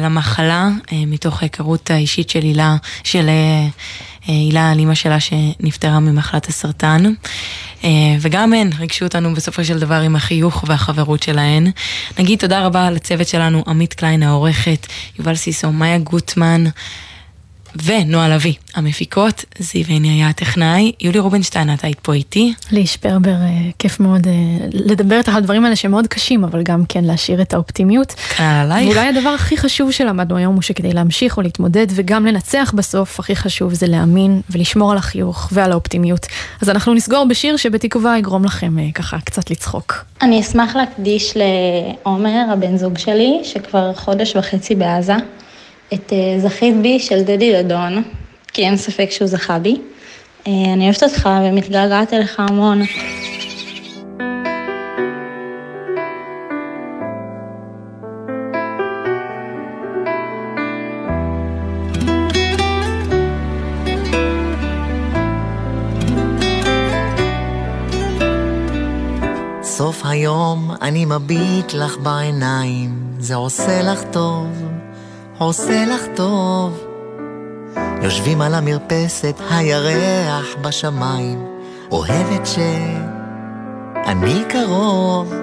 [0.00, 3.28] למחלה, מתוך ההיכרות האישית של הילה, של
[4.26, 7.12] הילה על אימא שלה שנפטרה ממחלת הסרטן.
[8.20, 11.70] וגם הן ריגשו אותנו בסופו של דבר עם החיוך והחברות שלהן.
[12.18, 14.86] נגיד תודה רבה לצוות שלנו, עמית קליין העורכת,
[15.18, 16.64] יובל סיסו, מאיה גוטמן.
[17.84, 22.52] ונועה לביא, המפיקות, זיו עיני היה הטכנאי, יולי רובינשטיין, את היית פה איתי.
[22.70, 23.34] לי שפרבר,
[23.78, 24.26] כיף מאוד
[24.72, 28.12] לדבר איתך על הדברים האלה שמאוד קשים, אבל גם כן להשאיר את האופטימיות.
[28.12, 28.88] כאן עלייך.
[28.88, 33.36] ואולי הדבר הכי חשוב שלמדנו היום הוא שכדי להמשיך או להתמודד וגם לנצח בסוף, הכי
[33.36, 36.26] חשוב זה להאמין ולשמור על החיוך ועל האופטימיות.
[36.62, 40.04] אז אנחנו נסגור בשיר שבתקווה יגרום לכם ככה קצת לצחוק.
[40.22, 45.16] אני אשמח להקדיש לעומר, הבן זוג שלי, שכבר חודש וחצי בעזה.
[45.94, 48.02] את אה, זכית בי של דדי דדון,
[48.52, 49.80] כי אין ספק שהוא זכה בי.
[50.46, 52.82] אה, אני אוהבת אותך ומתגעגעת אליך המון.
[69.62, 74.71] סוף היום אני מביט לך בעיניים, זה עושה לך טוב.
[75.38, 76.80] עושה לך טוב.
[78.02, 81.46] יושבים על המרפסת, הירח בשמיים,
[81.90, 85.34] אוהבת שאני קרוב.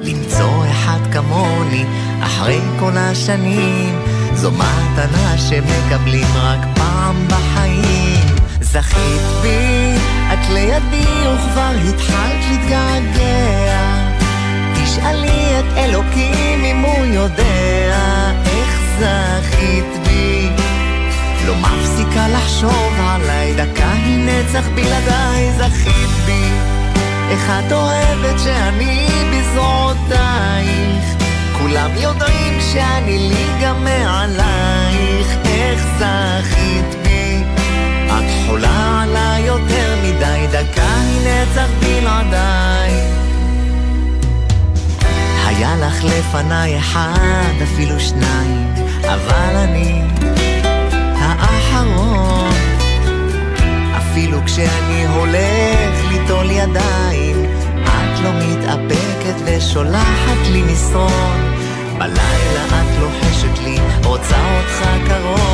[0.00, 1.84] למצוא אחד כמוני
[2.22, 4.02] אחרי כל השנים,
[4.34, 8.36] זו מתנה שמקבלים רק פעם בחיים.
[8.60, 9.94] זכית בי,
[10.32, 14.10] את לידי וכבר התחלת להתגעגע.
[14.74, 17.89] תשאלי את אלוקים אם הוא יודע
[19.00, 20.48] זכית בי.
[21.46, 26.44] לא מפסיקה לחשוב עליי, דקה היא נצח בלעדיי, זכית בי.
[27.30, 31.04] איך את אוהבת שאני בזרועותייך
[31.58, 37.42] כולם יודעים שאני ליגה מעלייך איך זכית בי
[38.06, 43.19] את חולה עליי יותר מדי דקה היא נצח בלעדיי
[45.60, 50.02] היה לך לפניי אחד אפילו שניים אבל אני
[51.16, 52.50] האחרון
[53.98, 57.44] אפילו כשאני הולך ליטול ידיים,
[57.82, 61.54] את לא מתאפקת ושולחת לי מסרון.
[61.98, 65.49] בלילה את לוחשת לי, רוצה אותך קרוב,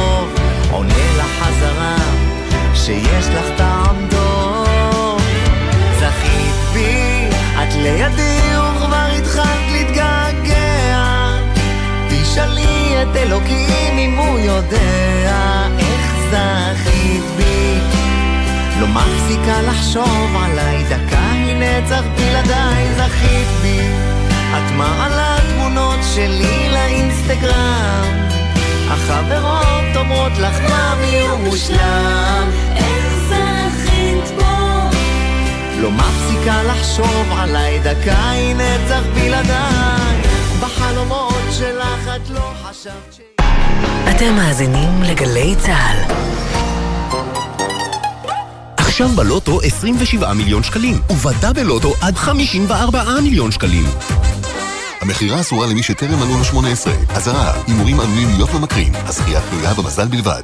[30.36, 32.50] אומרות לך הוא מושלם.
[32.76, 34.90] איך זכית בו?
[35.80, 40.22] לא מפסיקה לחשוב עליי, דקה היא נצח בלעדיי.
[40.60, 43.20] בחלומות שלך את לא חשבת ש...
[44.10, 46.14] אתם מאזינים לגלי צה"ל.
[48.76, 53.84] עכשיו בלוטו 27 מיליון שקלים, ובדה בלוטו עד 54 מיליון שקלים.
[55.06, 56.92] המכירה אסורה למי שטרם מלאו לו 18.
[57.14, 58.92] אזהרה, הימורים עלולים להיות ממכרים.
[58.94, 60.40] הזכייה תלויה במזל בלבד.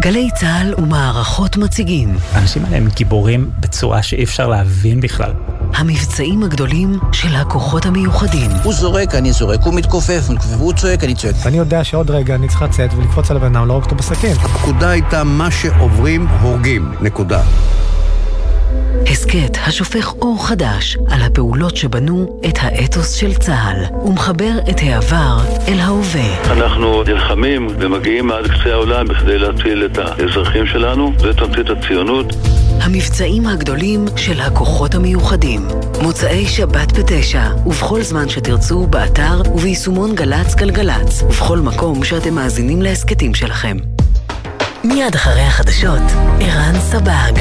[0.00, 2.16] גלי צה"ל ומערכות מציגים.
[2.32, 5.32] האנשים האלה הם גיבורים בצורה שאי אפשר להבין בכלל.
[5.74, 8.50] המבצעים הגדולים של הכוחות המיוחדים.
[8.64, 10.22] הוא זורק, אני זורק, הוא מתכופף,
[10.58, 11.34] הוא צועק, אני צועק.
[11.44, 14.36] ואני יודע שעוד רגע אני צריך לצאת ולקפוץ על הבן אדם, להרוג אותו בסכין.
[14.36, 16.92] הפקודה הייתה מה שעוברים, הורגים.
[17.00, 17.42] נקודה.
[19.06, 25.80] הסכת השופך אור חדש על הפעולות שבנו את האתוס של צה"ל ומחבר את העבר אל
[25.80, 26.52] ההווה.
[26.52, 32.26] אנחנו נלחמים ומגיעים עד קצה העולם בכדי להציל את האזרחים שלנו, זה תמצית הציונות.
[32.80, 35.68] המבצעים הגדולים של הכוחות המיוחדים.
[36.02, 43.34] מוצאי שבת בתשע, ובכל זמן שתרצו, באתר וביישומון גל"צ גלגלצ, ובכל מקום שאתם מאזינים להסכתים
[43.34, 43.76] שלכם.
[44.84, 46.02] מיד אחרי החדשות,
[46.40, 47.32] ערן סבג.